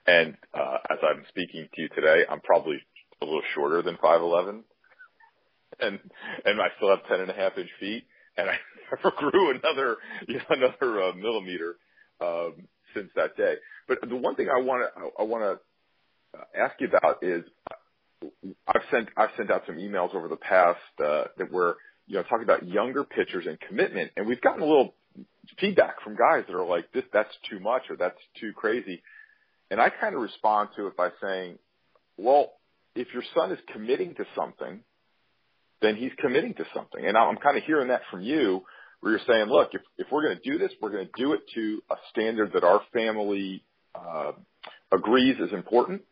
And 0.07 0.37
uh, 0.53 0.79
as 0.91 0.99
I'm 1.03 1.25
speaking 1.29 1.69
to 1.75 1.83
you 1.83 1.89
today, 1.89 2.25
I'm 2.29 2.41
probably 2.41 2.77
a 3.23 3.25
little 3.25 3.43
shorter 3.55 3.83
than 3.83 3.97
5'11", 3.97 4.61
and 5.81 5.99
and 6.45 6.61
I 6.61 6.69
still 6.77 6.91
have 6.91 7.07
ten 7.09 7.21
and 7.21 7.31
a 7.31 7.35
half 7.35 7.57
inch 7.57 7.71
feet, 7.81 8.05
and 8.37 8.49
I 8.51 8.57
never 8.91 9.15
grew 9.17 9.51
another 9.51 9.97
you 10.29 10.37
know, 10.37 10.45
another 10.51 11.03
uh, 11.03 11.13
millimeter 11.15 11.77
um, 12.21 12.69
since 12.95 13.11
that 13.17 13.37
day. 13.37 13.55
But 13.89 13.99
the 14.09 14.17
one 14.17 14.35
thing 14.37 14.49
I 14.55 14.61
want 14.61 14.83
to 14.83 15.11
I, 15.19 15.23
want 15.23 15.43
to 15.43 16.41
ask 16.59 16.75
you 16.81 16.89
about 16.89 17.23
is 17.23 17.45
I've 18.67 18.83
sent 18.91 19.09
I've 19.17 19.31
sent 19.37 19.51
out 19.51 19.63
some 19.67 19.77
emails 19.77 20.15
over 20.15 20.29
the 20.29 20.37
past 20.37 20.79
uh, 21.05 21.25
that 21.39 21.51
were 21.51 21.77
you 22.07 22.17
know 22.17 22.23
talking 22.25 22.45
about 22.45 22.67
younger 22.67 23.05
pitchers 23.05 23.47
and 23.47 23.59
commitment, 23.61 24.13
and 24.17 24.27
we've 24.27 24.41
gotten 24.41 24.63
a 24.63 24.67
little 24.67 24.95
feedback 25.59 26.03
from 26.03 26.17
guys 26.17 26.45
that 26.47 26.55
are 26.55 26.67
like 26.67 26.91
this 26.93 27.05
that's 27.13 27.35
too 27.49 27.61
much 27.61 27.83
or 27.91 27.97
that's 27.97 28.19
too 28.41 28.53
crazy, 28.55 29.03
and 29.71 29.81
I 29.81 29.91
kind 29.91 30.15
of 30.15 30.21
respond 30.21 30.71
to 30.77 30.87
it 30.87 30.97
by 30.97 31.11
saying, 31.23 31.59
well, 32.17 32.53
if 32.95 33.09
your 33.13 33.23
son 33.35 33.53
is 33.53 33.59
committing 33.73 34.15
to 34.17 34.25
something, 34.37 34.81
then 35.83 35.97
he's 35.97 36.13
committing 36.19 36.55
to 36.55 36.65
something. 36.75 37.05
And 37.05 37.17
I'm 37.17 37.37
kind 37.37 37.57
of 37.57 37.65
hearing 37.65 37.89
that 37.89 38.03
from 38.11 38.23
you, 38.23 38.63
where 39.01 39.13
you're 39.13 39.27
saying, 39.27 39.47
look, 39.49 39.71
if 39.73 39.83
if 39.99 40.07
we're 40.11 40.23
going 40.23 40.39
to 40.43 40.51
do 40.51 40.59
this, 40.59 40.73
we're 40.81 40.91
going 40.91 41.07
to 41.07 41.13
do 41.23 41.33
it 41.35 41.41
to 41.55 41.83
a 41.91 41.97
standard 42.11 42.53
that 42.55 42.65
our 42.65 42.81
family 42.93 43.63
uh, 43.95 44.33
agrees 44.93 45.37
is 45.39 45.53
important. 45.53 46.03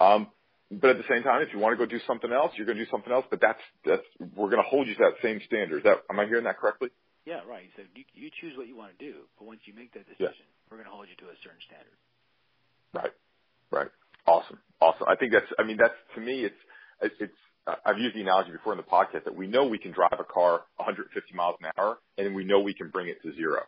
Um, 0.00 0.28
but 0.70 0.90
at 0.90 0.98
the 0.98 1.04
same 1.08 1.22
time, 1.22 1.42
if 1.42 1.52
you 1.52 1.58
want 1.58 1.78
to 1.78 1.78
go 1.78 1.88
do 1.88 2.00
something 2.06 2.32
else, 2.32 2.52
you're 2.56 2.66
going 2.66 2.78
to 2.78 2.84
do 2.84 2.90
something 2.90 3.12
else. 3.12 3.26
But 3.30 3.40
that's 3.40 3.60
that's 3.84 4.06
we're 4.34 4.50
going 4.50 4.62
to 4.62 4.68
hold 4.68 4.88
you 4.88 4.94
to 4.94 5.04
that 5.10 5.22
same 5.22 5.40
standard. 5.46 5.78
Is 5.78 5.84
that 5.84 6.02
am 6.10 6.18
I 6.18 6.26
hearing 6.26 6.44
that 6.44 6.58
correctly? 6.58 6.88
Yeah, 7.26 7.42
right. 7.46 7.68
So 7.76 7.82
you, 7.94 8.04
you 8.14 8.30
choose 8.40 8.56
what 8.56 8.68
you 8.68 8.76
want 8.76 8.96
to 8.96 9.00
do, 9.02 9.26
but 9.38 9.46
once 9.46 9.60
you 9.66 9.74
make 9.74 9.92
that 9.94 10.06
decision, 10.06 10.46
yeah. 10.46 10.70
we're 10.70 10.78
going 10.78 10.88
to 10.88 10.94
hold 10.94 11.10
you 11.10 11.18
to 11.26 11.28
a 11.30 11.36
certain 11.42 11.58
standard. 11.66 11.98
Right. 12.96 13.12
Right. 13.70 13.88
Awesome. 14.26 14.58
Awesome. 14.80 15.06
I 15.08 15.16
think 15.16 15.32
that's. 15.32 15.46
I 15.58 15.64
mean, 15.64 15.76
that's 15.76 15.94
to 16.14 16.20
me. 16.20 16.44
It's 16.44 16.54
it's. 17.20 17.32
I've 17.84 17.98
used 17.98 18.16
the 18.16 18.20
analogy 18.20 18.52
before 18.52 18.72
in 18.72 18.76
the 18.78 18.84
podcast 18.84 19.24
that 19.24 19.34
we 19.34 19.48
know 19.48 19.66
we 19.66 19.78
can 19.78 19.90
drive 19.92 20.18
a 20.20 20.24
car 20.24 20.62
150 20.76 21.34
miles 21.34 21.56
an 21.60 21.70
hour, 21.76 21.98
and 22.16 22.34
we 22.34 22.44
know 22.44 22.60
we 22.60 22.74
can 22.74 22.90
bring 22.90 23.08
it 23.08 23.20
to 23.22 23.34
zero 23.34 23.62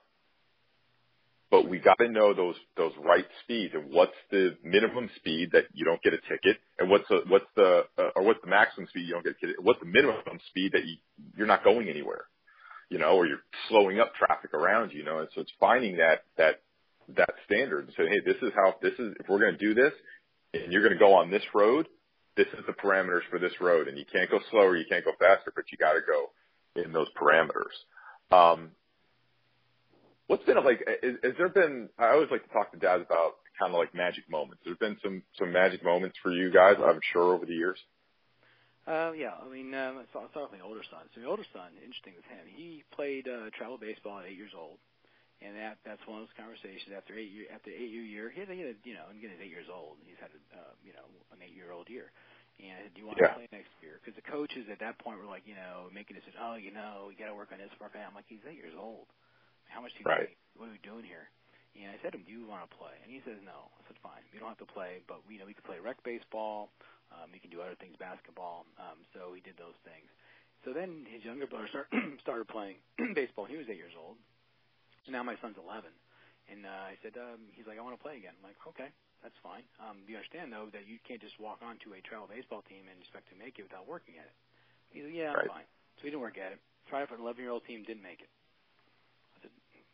but 1.50 1.68
we 1.68 1.78
got 1.78 1.97
to 1.99 2.08
know 2.08 2.35
those 2.35 2.56
those 2.76 2.92
right 3.04 3.25
speeds 3.42 3.75
and 3.75 3.90
what's 3.92 4.12
the 4.30 4.56
minimum 4.62 5.08
speed 5.16 5.50
that 5.52 5.64
you 5.73 5.85
don't 5.85 6.02
get 6.02 6.12
a 6.12 6.18
ticket, 6.28 6.58
and 6.78 6.90
what's 6.90 7.08
the 7.08 7.20
what's 7.28 7.47
the 7.56 7.85
uh, 7.99 8.11
or 8.16 8.23
what's 8.23 8.40
the 8.42 8.50
maximum 8.50 8.87
speed 8.88 9.06
you 9.06 9.14
don't 9.14 9.25
get 9.25 9.37
a 9.40 9.47
ticket. 9.47 9.62
What's 9.62 9.80
the 9.80 9.87
minimum 9.87 10.40
speed 10.49 10.73
that 10.73 10.85
you 10.85 10.97
you're 11.37 11.47
not 11.47 11.64
going 11.64 11.88
anywhere, 11.88 12.25
you 12.90 12.99
know, 12.99 13.12
or 13.16 13.26
you're 13.26 13.42
slowing 13.68 13.99
up 14.00 14.14
traffic 14.14 14.52
around 14.54 14.92
you, 14.92 14.99
you 14.99 15.04
know. 15.04 15.20
And 15.20 15.28
so 15.35 15.40
it's 15.40 15.52
finding 15.58 15.97
that 15.99 16.25
that 16.37 16.61
that 17.17 17.31
standard 17.47 17.87
and 17.87 17.95
say, 17.97 18.09
hey, 18.09 18.21
this 18.25 18.41
is 18.43 18.53
how 18.55 18.75
this 18.83 18.95
is 18.99 19.15
if 19.21 19.29
we're 19.29 19.41
going 19.41 19.57
to 19.57 19.59
do 19.59 19.75
this, 19.75 19.93
and 20.55 20.73
you're 20.73 20.83
going 20.83 20.93
to 20.93 20.99
go 20.99 21.15
on 21.15 21.31
this 21.31 21.45
road, 21.55 21.87
this 22.37 22.47
is 22.59 22.65
the 22.67 22.73
parameters 22.73 23.23
for 23.31 23.38
this 23.38 23.53
road, 23.61 23.88
and 23.88 23.99
you 23.99 24.05
can't 24.11 24.31
go 24.31 24.41
slower, 24.50 24.77
you 24.77 24.85
can't 24.88 25.05
go 25.05 25.12
faster, 25.19 25.53
but 25.55 25.65
you 25.71 25.79
got 25.79 25.95
to 25.95 26.00
go 26.07 26.83
in 26.83 26.93
those 26.93 27.09
parameters. 27.21 27.75
Um, 28.31 28.71
What's 30.29 30.45
been 30.45 30.62
like? 30.62 30.85
Is, 31.03 31.17
has 31.25 31.33
there 31.38 31.49
been? 31.49 31.88
I 31.99 32.12
always 32.12 32.29
like 32.31 32.47
to 32.47 32.53
talk 32.53 32.71
to 32.73 32.79
dads 32.79 33.03
about 33.03 33.41
kind 33.59 33.73
of 33.73 33.79
like 33.79 33.95
magic 33.95 34.29
moments. 34.31 34.61
There's 34.62 34.77
been 34.77 34.99
some 35.03 35.23
some 35.38 35.50
magic 35.50 35.83
moments 35.83 36.19
for 36.23 36.31
you 36.31 36.53
guys, 36.53 36.77
I'm 36.77 37.00
sure, 37.12 37.33
over 37.35 37.47
the 37.47 37.55
years. 37.55 37.79
Uh, 38.87 39.12
yeah, 39.17 39.33
I 39.41 39.49
mean, 39.49 39.73
um, 39.73 40.05
I'll 40.15 40.29
start 40.29 40.53
with 40.53 40.61
my 40.61 40.67
older 40.67 40.85
son. 40.91 41.00
So 41.15 41.21
my 41.23 41.29
older 41.29 41.45
son, 41.53 41.73
interesting 41.81 42.12
with 42.15 42.27
him, 42.27 42.45
he 42.45 42.85
played 42.95 43.27
uh, 43.27 43.49
travel 43.57 43.79
baseball 43.79 44.21
at 44.21 44.27
eight 44.27 44.37
years 44.37 44.53
old, 44.57 44.77
and 45.38 45.54
that 45.54 45.78
that's 45.87 46.02
one 46.07 46.18
of 46.18 46.26
those 46.26 46.37
conversations 46.38 46.90
after 46.90 47.14
eight 47.14 47.30
year 47.30 47.47
after 47.50 47.71
eight 47.71 47.90
year 47.90 48.02
year. 48.02 48.26
He 48.30 48.42
had, 48.42 48.50
he 48.50 48.62
had 48.62 48.78
you 48.83 48.95
know, 48.99 49.07
again, 49.11 49.30
he's 49.35 49.42
eight 49.47 49.54
years 49.54 49.71
old. 49.71 50.02
He's 50.02 50.18
had 50.18 50.35
a 50.35 50.40
uh, 50.50 50.75
you 50.83 50.92
know 50.92 51.07
an 51.30 51.38
eight 51.42 51.54
year 51.54 51.71
old 51.71 51.87
year. 51.87 52.11
And 52.59 52.75
I 52.75 52.90
said, 52.90 52.95
do 52.95 52.99
you 52.99 53.07
want 53.07 53.23
yeah. 53.23 53.30
to 53.30 53.38
play 53.38 53.47
next 53.54 53.71
year? 53.78 54.02
Because 54.02 54.18
the 54.18 54.26
coaches 54.26 54.66
at 54.66 54.83
that 54.83 54.99
point 54.99 55.23
were 55.23 55.30
like, 55.30 55.47
you 55.47 55.54
know, 55.54 55.87
making 55.95 56.18
a 56.18 56.21
decision. 56.21 56.42
Oh, 56.42 56.59
you 56.59 56.75
know, 56.75 57.07
you 57.07 57.14
got 57.14 57.30
to 57.30 57.38
work 57.38 57.54
on 57.54 57.62
this, 57.62 57.71
work 57.78 57.95
on 57.95 58.02
that. 58.02 58.11
I'm 58.11 58.18
like, 58.18 58.26
he's 58.26 58.42
eight 58.50 58.59
years 58.59 58.75
old. 58.75 59.07
How 59.71 59.78
much 59.78 59.95
do 59.95 60.02
you 60.02 60.11
right. 60.11 60.35
What 60.59 60.66
are 60.66 60.75
we 60.75 60.83
doing 60.83 61.07
here? 61.07 61.30
And 61.78 61.95
I 61.95 62.02
said 62.02 62.11
to 62.11 62.18
him, 62.18 62.26
do 62.26 62.35
you 62.35 62.42
want 62.50 62.66
to 62.66 62.71
play? 62.75 62.99
And 63.07 63.14
he 63.14 63.23
says, 63.23 63.38
no. 63.47 63.71
I 63.78 63.80
said, 63.87 63.95
fine. 64.02 64.26
We 64.35 64.42
don't 64.42 64.50
have 64.50 64.59
to 64.59 64.66
play, 64.66 65.07
but 65.07 65.23
we 65.30 65.38
you 65.38 65.40
know 65.40 65.47
we 65.47 65.54
can 65.54 65.62
play 65.62 65.78
rec 65.78 66.02
baseball. 66.02 66.75
Um, 67.14 67.30
we 67.30 67.38
can 67.38 67.54
do 67.54 67.62
other 67.62 67.78
things, 67.78 67.95
basketball. 67.95 68.66
Um, 68.75 69.07
so 69.14 69.33
he 69.33 69.40
did 69.40 69.54
those 69.54 69.78
things. 69.87 70.11
So 70.66 70.75
then 70.75 71.07
his 71.07 71.23
younger 71.23 71.47
brother 71.47 71.71
start, 71.71 71.87
started 72.25 72.50
playing 72.50 72.83
baseball. 73.14 73.47
He 73.47 73.54
was 73.54 73.71
eight 73.71 73.78
years 73.78 73.95
old. 73.95 74.18
And 75.07 75.12
now 75.12 75.23
my 75.23 75.37
son's 75.38 75.61
11. 75.61 75.90
And 76.49 76.64
uh, 76.64 76.93
I 76.93 76.97
said, 77.05 77.14
um, 77.21 77.52
he's 77.52 77.69
like, 77.69 77.76
I 77.76 77.85
want 77.85 77.95
to 77.95 78.02
play 78.02 78.17
again. 78.17 78.33
I'm 78.40 78.47
like, 78.47 78.57
okay, 78.73 78.88
that's 79.21 79.37
fine. 79.45 79.64
Um, 79.78 80.00
you 80.09 80.17
understand, 80.17 80.49
though, 80.49 80.73
that 80.73 80.88
you 80.88 80.97
can't 81.05 81.21
just 81.21 81.37
walk 81.37 81.61
onto 81.61 81.93
a 81.93 82.00
travel 82.00 82.25
baseball 82.25 82.64
team 82.64 82.88
and 82.88 82.97
expect 82.97 83.28
to 83.28 83.37
make 83.37 83.61
it 83.61 83.69
without 83.69 83.85
working 83.85 84.17
at 84.17 84.26
it. 84.26 84.37
He 84.88 85.05
said, 85.05 85.12
yeah, 85.12 85.37
I'm 85.37 85.45
right. 85.45 85.62
fine. 85.62 85.69
So 86.00 86.09
he 86.09 86.11
didn't 86.11 86.25
work 86.25 86.40
at 86.40 86.57
it. 86.57 86.61
Tried 86.88 87.05
it 87.05 87.12
for 87.12 87.21
an 87.21 87.25
11 87.25 87.37
year 87.45 87.52
old 87.52 87.69
team, 87.69 87.85
didn't 87.85 88.05
make 88.05 88.25
it. 88.25 88.33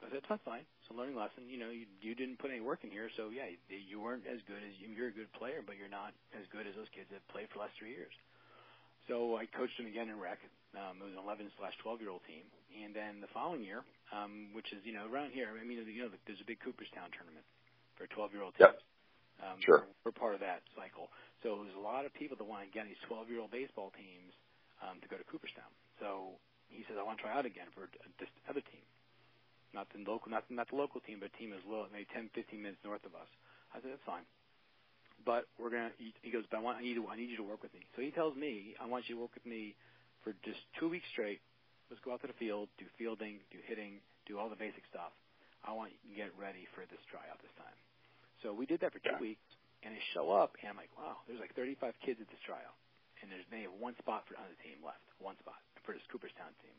I 0.04 0.12
said, 0.12 0.20
that's 0.28 0.44
fine. 0.44 0.68
It's 0.84 0.90
a 0.92 0.96
learning 0.96 1.16
lesson. 1.16 1.48
You 1.48 1.56
know, 1.56 1.72
you, 1.72 1.88
you 2.04 2.12
didn't 2.12 2.36
put 2.36 2.52
any 2.52 2.60
work 2.60 2.84
in 2.84 2.92
here, 2.92 3.08
so 3.16 3.32
yeah, 3.32 3.48
you 3.72 3.96
weren't 3.96 4.28
as 4.28 4.44
good 4.44 4.60
as 4.60 4.76
you're 4.76 5.08
a 5.08 5.16
good 5.16 5.32
player, 5.32 5.64
but 5.64 5.80
you're 5.80 5.88
not 5.88 6.12
as 6.36 6.44
good 6.52 6.68
as 6.68 6.76
those 6.76 6.92
kids 6.92 7.08
that 7.08 7.24
played 7.32 7.48
for 7.48 7.56
the 7.58 7.64
last 7.64 7.74
three 7.80 7.96
years. 7.96 8.12
So 9.08 9.36
I 9.36 9.46
coached 9.46 9.76
him 9.78 9.86
again 9.86 10.08
in 10.08 10.18
rec. 10.18 10.40
Um, 10.74 10.98
it 10.98 11.04
was 11.06 11.14
an 11.14 11.22
11 11.22 11.50
slash 11.58 11.76
12 11.82 12.00
year 12.02 12.10
old 12.10 12.24
team, 12.26 12.42
and 12.82 12.90
then 12.96 13.20
the 13.22 13.30
following 13.30 13.62
year, 13.62 13.86
um, 14.10 14.50
which 14.56 14.72
is 14.74 14.82
you 14.82 14.92
know 14.92 15.06
around 15.06 15.30
here, 15.30 15.52
I 15.54 15.62
mean, 15.62 15.78
you 15.86 16.02
know, 16.02 16.10
there's 16.26 16.42
a 16.42 16.48
big 16.48 16.58
Cooperstown 16.60 17.14
tournament 17.14 17.46
for 17.94 18.10
12 18.10 18.34
year 18.34 18.42
old 18.42 18.54
teams. 18.58 18.74
Yep. 18.74 18.82
Um, 19.42 19.58
sure. 19.62 19.82
We're, 20.06 20.14
part 20.14 20.34
of 20.34 20.42
that 20.46 20.62
cycle. 20.78 21.10
So 21.42 21.58
there's 21.66 21.74
a 21.76 21.82
lot 21.82 22.06
of 22.06 22.14
people 22.14 22.38
that 22.38 22.46
want 22.46 22.62
to 22.64 22.70
get 22.70 22.86
these 22.86 23.00
12 23.10 23.30
year 23.30 23.42
old 23.42 23.50
baseball 23.50 23.90
teams 23.94 24.30
um, 24.82 25.02
to 25.02 25.06
go 25.10 25.18
to 25.18 25.26
Cooperstown. 25.26 25.68
So 25.98 26.38
he 26.70 26.86
says, 26.86 26.96
I 26.98 27.02
want 27.02 27.18
to 27.18 27.22
try 27.26 27.34
out 27.34 27.46
again 27.46 27.66
for 27.74 27.90
this 28.18 28.30
other 28.46 28.62
team 28.62 28.86
not 29.74 29.90
the 29.90 29.98
local, 30.06 30.30
not 30.30 30.46
not 30.48 30.70
the 30.70 30.78
local 30.78 31.02
team, 31.02 31.18
but 31.18 31.34
a 31.34 31.36
team 31.36 31.50
as 31.52 31.60
low, 31.66 31.90
maybe 31.90 32.06
10, 32.14 32.30
15 32.32 32.62
minutes 32.62 32.80
north 32.86 33.02
of 33.04 33.18
us. 33.18 33.26
I 33.74 33.82
said 33.82 33.90
that's 33.90 34.06
fine, 34.06 34.22
but 35.24 35.48
we're 35.58 35.70
gonna. 35.70 35.92
He 35.98 36.30
goes, 36.30 36.44
but 36.50 36.58
I 36.58 36.60
want 36.60 36.78
I 36.78 36.82
need 36.82 36.94
to, 36.94 37.08
I 37.08 37.16
need 37.16 37.30
you 37.30 37.36
to 37.40 37.46
work 37.46 37.62
with 37.62 37.72
me. 37.74 37.80
So 37.96 38.02
he 38.02 38.10
tells 38.10 38.36
me, 38.36 38.76
I 38.80 38.86
want 38.86 39.08
you 39.08 39.16
to 39.16 39.20
work 39.20 39.34
with 39.34 39.46
me 39.46 39.74
for 40.22 40.32
just 40.44 40.60
two 40.78 40.88
weeks 40.88 41.08
straight. 41.12 41.40
Let's 41.90 42.00
go 42.00 42.12
out 42.12 42.20
to 42.24 42.30
the 42.30 42.38
field, 42.40 42.68
do 42.80 42.88
fielding, 42.96 43.44
do 43.52 43.60
hitting, 43.68 44.00
do 44.24 44.40
all 44.40 44.48
the 44.48 44.56
basic 44.58 44.84
stuff. 44.88 45.12
I 45.64 45.72
want 45.72 45.92
you 46.04 46.12
to 46.12 46.16
get 46.16 46.32
ready 46.36 46.68
for 46.76 46.84
this 46.88 47.00
tryout 47.08 47.40
this 47.40 47.52
time. 47.56 47.76
So 48.44 48.52
we 48.52 48.64
did 48.68 48.80
that 48.84 48.92
for 48.92 49.00
two 49.00 49.16
yeah. 49.16 49.32
weeks, 49.32 49.48
and 49.84 49.92
I 49.92 50.00
show 50.12 50.32
up, 50.32 50.56
and 50.60 50.68
I'm 50.68 50.76
like, 50.76 50.92
wow, 50.96 51.24
there's 51.24 51.40
like 51.40 51.56
35 51.56 51.96
kids 52.04 52.20
at 52.20 52.28
this 52.28 52.40
tryout, 52.44 52.76
and 53.20 53.32
there's 53.32 53.44
they 53.48 53.64
have 53.64 53.76
one 53.76 53.96
spot 54.00 54.28
for 54.28 54.36
on 54.36 54.48
the 54.48 54.60
team 54.60 54.80
left, 54.84 55.04
one 55.20 55.36
spot 55.40 55.60
for 55.84 55.92
this 55.92 56.04
Cooperstown 56.08 56.52
team. 56.60 56.76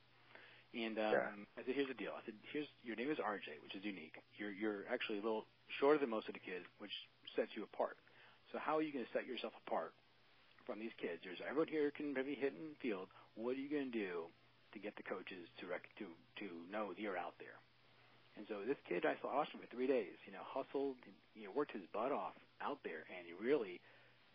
And 0.76 1.00
um, 1.00 1.48
yeah. 1.48 1.58
I 1.58 1.62
said, 1.64 1.74
here's 1.78 1.88
the 1.88 1.96
deal. 1.96 2.12
I 2.12 2.22
said, 2.28 2.36
here's 2.52 2.68
your 2.84 3.00
name 3.00 3.08
is 3.08 3.18
RJ, 3.22 3.64
which 3.64 3.80
is 3.80 3.86
unique. 3.86 4.20
You're 4.36 4.52
you're 4.52 4.84
actually 4.92 5.22
a 5.22 5.26
little 5.26 5.48
shorter 5.80 5.98
than 6.02 6.12
most 6.12 6.28
of 6.28 6.36
the 6.36 6.44
kids, 6.44 6.68
which 6.84 6.92
sets 7.34 7.56
you 7.56 7.64
apart. 7.64 7.96
So 8.52 8.60
how 8.60 8.78
are 8.78 8.86
you 8.86 8.94
going 8.94 9.06
to 9.06 9.14
set 9.14 9.26
yourself 9.26 9.54
apart 9.66 9.94
from 10.66 10.80
these 10.80 10.94
kids? 10.98 11.22
There's 11.24 11.42
everyone 11.42 11.70
here 11.70 11.92
can 11.92 12.14
maybe 12.14 12.36
hit 12.36 12.54
in 12.54 12.76
field. 12.82 13.10
What 13.36 13.58
are 13.58 13.62
you 13.62 13.70
going 13.70 13.92
to 13.92 13.98
do 13.98 14.30
to 14.74 14.78
get 14.80 14.96
the 14.96 15.06
coaches 15.06 15.48
to 15.62 15.68
rec- 15.68 15.94
to 16.00 16.08
to 16.42 16.48
know 16.70 16.94
that 16.94 17.02
you're 17.02 17.18
out 17.20 17.36
there? 17.42 17.58
And 18.36 18.44
so 18.52 18.68
this 18.68 18.80
kid, 18.84 19.08
I 19.08 19.16
saw 19.24 19.32
Austin 19.32 19.64
for 19.64 19.70
three 19.72 19.88
days. 19.88 20.20
You 20.28 20.36
know, 20.36 20.44
hustled, 20.44 21.00
you 21.34 21.48
know, 21.48 21.54
worked 21.56 21.72
his 21.72 21.88
butt 21.96 22.12
off 22.12 22.36
out 22.60 22.84
there, 22.84 23.08
and 23.12 23.24
he 23.24 23.34
really 23.36 23.80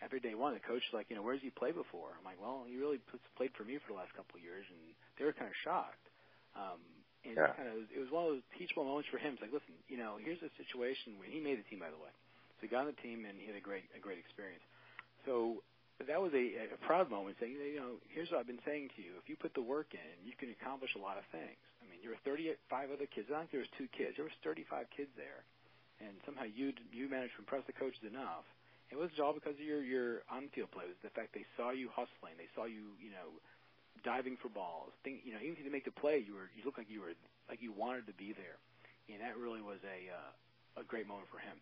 after 0.01 0.19
day 0.19 0.33
one, 0.33 0.57
the 0.57 0.65
coach 0.65 0.81
was 0.89 0.97
like, 0.97 1.13
you 1.13 1.17
know, 1.17 1.21
where's 1.23 1.45
he 1.45 1.53
played 1.53 1.77
before? 1.77 2.17
I'm 2.17 2.25
like, 2.25 2.41
well, 2.41 2.65
he 2.65 2.77
really 2.81 3.01
played 3.37 3.53
for 3.53 3.65
me 3.69 3.77
for 3.85 3.93
the 3.93 3.99
last 4.01 4.17
couple 4.17 4.41
of 4.41 4.43
years, 4.43 4.65
and 4.73 4.81
they 5.21 5.29
were 5.29 5.37
kind 5.37 5.49
of 5.49 5.57
shocked. 5.61 6.09
Um, 6.57 6.81
and 7.21 7.37
yeah. 7.37 7.53
kind 7.53 7.69
of 7.69 7.85
it 7.93 8.01
was 8.01 8.09
one 8.09 8.25
of 8.25 8.31
those 8.33 8.47
teachable 8.57 8.89
moments 8.89 9.13
for 9.13 9.21
him. 9.21 9.37
It's 9.37 9.45
like, 9.45 9.53
listen, 9.53 9.77
you 9.93 10.01
know, 10.01 10.17
here's 10.17 10.41
a 10.41 10.49
situation 10.57 11.21
where 11.21 11.29
he 11.29 11.37
made 11.37 11.61
the 11.61 11.67
team, 11.69 11.85
by 11.85 11.93
the 11.93 12.01
way. 12.01 12.09
So 12.61 12.69
he 12.69 12.69
got 12.69 12.85
on 12.85 12.93
the 12.93 13.01
team 13.01 13.25
and 13.25 13.41
he 13.41 13.49
had 13.49 13.57
a 13.57 13.65
great 13.65 13.89
a 13.97 14.01
great 14.01 14.21
experience. 14.21 14.63
So 15.25 15.65
that 16.07 16.21
was 16.21 16.33
a, 16.33 16.69
a 16.73 16.81
proud 16.85 17.09
moment, 17.13 17.37
saying, 17.41 17.57
you 17.57 17.81
know, 17.81 18.01
here's 18.09 18.33
what 18.33 18.41
I've 18.41 18.49
been 18.49 18.63
saying 18.69 18.93
to 18.97 19.01
you: 19.01 19.17
if 19.17 19.29
you 19.29 19.37
put 19.37 19.57
the 19.57 19.65
work 19.65 19.93
in, 19.97 20.13
you 20.25 20.37
can 20.37 20.53
accomplish 20.53 20.93
a 20.97 21.01
lot 21.01 21.17
of 21.17 21.25
things. 21.33 21.61
I 21.81 21.89
mean, 21.89 22.05
there 22.05 22.13
were 22.13 22.21
35 22.25 22.93
other 22.93 23.09
kids. 23.09 23.33
I 23.33 23.45
think 23.45 23.53
there 23.53 23.65
was 23.65 23.73
two 23.81 23.89
kids. 23.93 24.21
There 24.21 24.29
was 24.29 24.37
35 24.45 24.89
kids 24.93 25.13
there, 25.17 25.45
and 26.05 26.17
somehow 26.29 26.45
you 26.45 26.73
you 26.93 27.09
managed 27.09 27.37
to 27.37 27.45
impress 27.45 27.65
the 27.65 27.77
coaches 27.77 28.05
enough. 28.05 28.45
It 28.93 28.99
was 28.99 29.13
all 29.21 29.33
because 29.33 29.57
of 29.57 29.65
your 29.65 29.81
your 29.85 30.25
on-field 30.29 30.73
play. 30.73 30.85
It 30.89 30.97
was 30.97 31.05
the 31.05 31.13
fact 31.17 31.33
they 31.33 31.49
saw 31.57 31.73
you 31.73 31.89
hustling, 31.93 32.37
they 32.41 32.51
saw 32.57 32.65
you, 32.65 32.97
you 33.01 33.13
know, 33.13 33.37
diving 34.03 34.37
for 34.41 34.49
balls. 34.49 34.93
Think, 35.05 35.23
you 35.25 35.33
know, 35.33 35.41
even 35.41 35.57
if 35.57 35.59
you 35.61 35.65
didn't 35.69 35.77
make 35.77 35.89
the 35.89 35.97
play, 35.97 36.21
you 36.21 36.37
were 36.37 36.49
you 36.57 36.65
looked 36.65 36.81
like 36.81 36.91
you 36.91 37.05
were 37.05 37.15
like 37.49 37.61
you 37.61 37.73
wanted 37.73 38.09
to 38.09 38.17
be 38.17 38.33
there, 38.33 38.57
and 39.13 39.21
that 39.21 39.37
really 39.37 39.61
was 39.61 39.79
a 39.85 40.09
uh, 40.09 40.81
a 40.81 40.85
great 40.85 41.07
moment 41.07 41.29
for 41.29 41.39
him. 41.39 41.61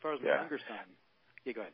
As 0.00 0.02
far 0.02 0.14
as 0.14 0.20
yeah. 0.24 0.40
younger 0.40 0.58
son, 0.66 0.78
yeah, 1.44 1.52
go 1.52 1.60
ahead. 1.60 1.72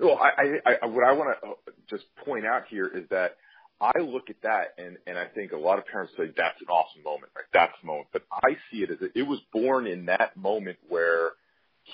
Well, 0.00 0.18
I, 0.18 0.70
I, 0.70 0.74
I 0.82 0.86
what 0.86 1.04
I 1.04 1.12
want 1.12 1.36
to 1.38 1.48
uh, 1.48 1.52
just 1.90 2.04
point 2.24 2.46
out 2.46 2.62
here 2.70 2.86
is 2.86 3.04
that 3.10 3.36
I 3.78 3.98
look 4.00 4.30
at 4.30 4.36
that 4.42 4.74
and 4.78 4.96
and 5.06 5.18
I 5.18 5.26
think 5.26 5.52
a 5.52 5.58
lot 5.58 5.78
of 5.78 5.84
parents 5.84 6.14
say 6.16 6.24
that's 6.34 6.58
an 6.62 6.68
awesome 6.68 7.02
moment, 7.02 7.30
right? 7.36 7.44
That's 7.52 7.74
the 7.82 7.86
moment, 7.86 8.08
but 8.10 8.22
I 8.32 8.56
see 8.70 8.78
it 8.78 8.90
as 8.90 9.02
a, 9.02 9.18
it 9.18 9.24
was 9.24 9.38
born 9.52 9.86
in 9.86 10.06
that 10.06 10.34
moment 10.34 10.78
where 10.88 11.32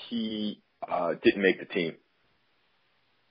he 0.07 0.61
uh, 0.89 1.15
didn't 1.21 1.41
make 1.41 1.59
the 1.59 1.65
team 1.65 1.95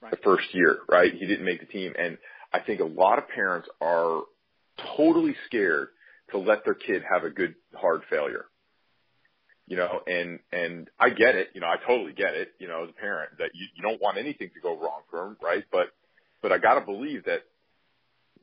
right. 0.01 0.11
the 0.11 0.17
first 0.23 0.53
year, 0.53 0.77
right? 0.87 1.11
He 1.11 1.25
didn't 1.25 1.45
make 1.45 1.61
the 1.61 1.65
team, 1.65 1.93
and 1.97 2.19
I 2.53 2.59
think 2.59 2.79
a 2.79 2.85
lot 2.85 3.17
of 3.17 3.27
parents 3.27 3.67
are 3.81 4.21
totally 4.95 5.35
scared 5.47 5.87
to 6.29 6.37
let 6.37 6.63
their 6.63 6.75
kid 6.75 7.01
have 7.11 7.23
a 7.23 7.31
good 7.31 7.55
hard 7.73 8.01
failure. 8.07 8.45
You 9.71 9.77
know, 9.77 10.01
and 10.05 10.39
and 10.51 10.89
I 10.99 11.11
get 11.11 11.35
it. 11.35 11.47
You 11.53 11.61
know, 11.61 11.67
I 11.67 11.77
totally 11.87 12.11
get 12.11 12.33
it. 12.35 12.51
You 12.59 12.67
know, 12.67 12.83
as 12.83 12.89
a 12.89 12.99
parent, 12.99 13.39
that 13.39 13.51
you, 13.55 13.71
you 13.73 13.81
don't 13.81 14.01
want 14.01 14.17
anything 14.17 14.51
to 14.53 14.59
go 14.59 14.75
wrong 14.75 15.07
for 15.09 15.27
him, 15.27 15.37
right? 15.41 15.63
But 15.71 15.95
but 16.43 16.51
I 16.51 16.57
got 16.57 16.75
to 16.75 16.83
believe 16.83 17.23
that 17.23 17.47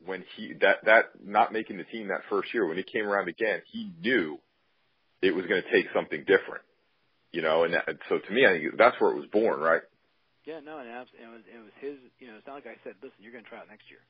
when 0.09 0.25
he 0.33 0.55
that 0.65 0.89
that 0.89 1.21
not 1.21 1.53
making 1.53 1.77
the 1.77 1.85
team 1.85 2.09
that 2.09 2.25
first 2.33 2.55
year, 2.57 2.65
when 2.65 2.81
he 2.81 2.83
came 2.83 3.05
around 3.05 3.29
again, 3.29 3.61
he 3.69 3.93
knew 4.01 4.41
it 5.21 5.37
was 5.37 5.45
going 5.45 5.61
to 5.61 5.69
take 5.69 5.93
something 5.93 6.25
different. 6.25 6.65
You 7.29 7.45
know, 7.45 7.65
and 7.69 7.77
that, 7.77 7.85
so 8.09 8.25
to 8.25 8.31
me, 8.33 8.49
I 8.49 8.57
think 8.57 8.81
that's 8.81 8.97
where 8.97 9.13
it 9.13 9.21
was 9.21 9.29
born, 9.29 9.61
right? 9.61 9.85
Yeah, 10.49 10.65
no, 10.65 10.81
and 10.81 10.89
it 10.89 11.29
was 11.29 11.45
it 11.45 11.61
was 11.61 11.77
his. 11.77 12.01
You 12.25 12.33
know, 12.33 12.41
it's 12.41 12.49
not 12.49 12.57
like 12.57 12.73
I 12.73 12.81
said, 12.89 12.97
listen, 13.05 13.21
you're 13.21 13.37
going 13.37 13.45
to 13.45 13.51
try 13.53 13.61
out 13.61 13.69
next 13.69 13.93
year. 13.93 14.01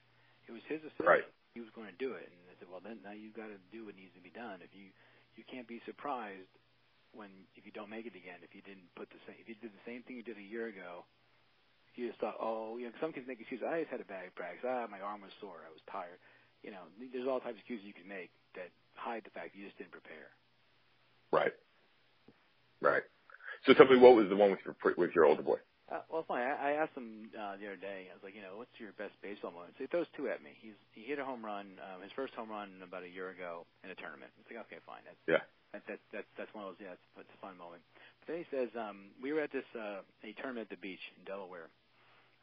It 0.47 0.55
was 0.55 0.63
his 0.71 0.87
decision. 0.87 1.03
Right. 1.03 1.27
He 1.51 1.59
was 1.59 1.75
going 1.75 1.91
to 1.91 1.99
do 1.99 2.15
it, 2.15 2.31
and 2.31 2.39
I 2.47 2.55
said, 2.63 2.71
well, 2.71 2.79
then 2.79 3.03
now 3.03 3.11
you've 3.11 3.35
got 3.35 3.51
to 3.51 3.59
do 3.75 3.91
what 3.91 3.99
needs 3.99 4.15
to 4.15 4.23
be 4.23 4.31
done. 4.31 4.63
If 4.63 4.71
you 4.71 4.95
you 5.35 5.43
can't 5.51 5.67
be 5.67 5.83
surprised 5.83 6.47
when 7.13 7.29
if 7.57 7.65
you 7.65 7.73
don't 7.73 7.91
make 7.91 8.07
it 8.07 8.17
again. 8.17 8.41
If 8.43 8.55
you 8.55 8.63
didn't 8.63 8.89
put 8.95 9.09
the 9.11 9.21
same, 9.27 9.37
if 9.41 9.49
you 9.49 9.57
did 9.59 9.73
the 9.73 9.85
same 9.87 10.03
thing 10.05 10.17
you 10.17 10.27
did 10.27 10.39
a 10.39 10.45
year 10.45 10.69
ago, 10.69 11.05
you 11.95 12.07
just 12.09 12.21
thought, 12.21 12.39
oh, 12.39 12.79
you 12.79 12.87
know, 12.87 12.95
some 13.01 13.13
kids 13.13 13.27
make 13.27 13.41
excuses. 13.41 13.67
I 13.67 13.83
just 13.83 13.91
had 13.91 14.01
a 14.01 14.09
bad 14.09 14.31
practice. 14.39 14.63
Ah, 14.63 14.87
my 14.87 15.01
arm 15.01 15.23
was 15.23 15.35
sore. 15.41 15.67
I 15.67 15.73
was 15.73 15.83
tired. 15.91 16.23
You 16.63 16.71
know, 16.71 16.87
there's 16.99 17.27
all 17.27 17.41
types 17.41 17.59
of 17.59 17.63
excuses 17.63 17.87
you 17.87 17.95
can 17.95 18.07
make 18.07 18.31
that 18.55 18.71
hide 18.95 19.23
the 19.25 19.31
fact 19.31 19.55
you 19.55 19.65
just 19.67 19.79
didn't 19.79 19.93
prepare. 19.93 20.31
Right. 21.33 21.55
Right. 22.81 23.03
So 23.67 23.75
tell 23.75 23.87
me, 23.87 23.99
what 23.99 24.15
was 24.15 24.29
the 24.29 24.37
one 24.37 24.51
with 24.51 24.61
your 24.65 24.75
with 24.97 25.11
your 25.15 25.25
older 25.25 25.43
boy? 25.43 25.59
Uh, 25.91 26.05
well, 26.13 26.25
fine. 26.29 26.45
I, 26.47 26.73
I 26.77 26.81
asked 26.81 26.95
him 26.95 27.29
uh, 27.35 27.59
the 27.59 27.67
other 27.67 27.81
day. 27.81 28.07
I 28.09 28.15
was 28.15 28.23
like, 28.23 28.37
you 28.39 28.45
know, 28.45 28.57
what's 28.57 28.73
your 28.79 28.95
best 28.97 29.17
baseball 29.21 29.51
moment? 29.51 29.75
So 29.77 29.85
he 29.85 29.91
throws 29.91 30.07
two 30.15 30.31
at 30.31 30.41
me. 30.41 30.55
He's 30.63 30.79
he 30.95 31.03
hit 31.05 31.19
a 31.19 31.27
home 31.27 31.43
run, 31.45 31.77
um, 31.83 32.01
his 32.05 32.13
first 32.15 32.33
home 32.39 32.49
run 32.53 32.81
about 32.81 33.03
a 33.05 33.11
year 33.11 33.35
ago 33.35 33.67
in 33.83 33.91
a 33.91 33.99
tournament. 33.99 34.31
It's 34.41 34.49
like, 34.49 34.63
okay, 34.71 34.81
fine. 34.87 35.03
That's, 35.05 35.21
yeah. 35.27 35.45
That, 35.75 35.85
that, 35.91 36.01
that, 36.15 36.25
that's 36.39 36.53
one 36.55 36.65
of 36.65 36.77
those. 36.77 36.81
Yeah, 36.87 36.95
it's, 36.97 37.09
it's 37.19 37.35
a 37.35 37.41
fun 37.43 37.59
moment. 37.59 37.83
But 38.23 38.27
then 38.33 38.39
he 38.41 38.49
says, 38.55 38.71
um, 38.79 39.13
we 39.21 39.35
were 39.35 39.43
at 39.43 39.53
this 39.53 39.67
uh, 39.77 40.05
a 40.25 40.33
tournament 40.39 40.71
at 40.71 40.73
the 40.73 40.81
beach 40.81 41.03
in 41.19 41.25
Delaware, 41.29 41.69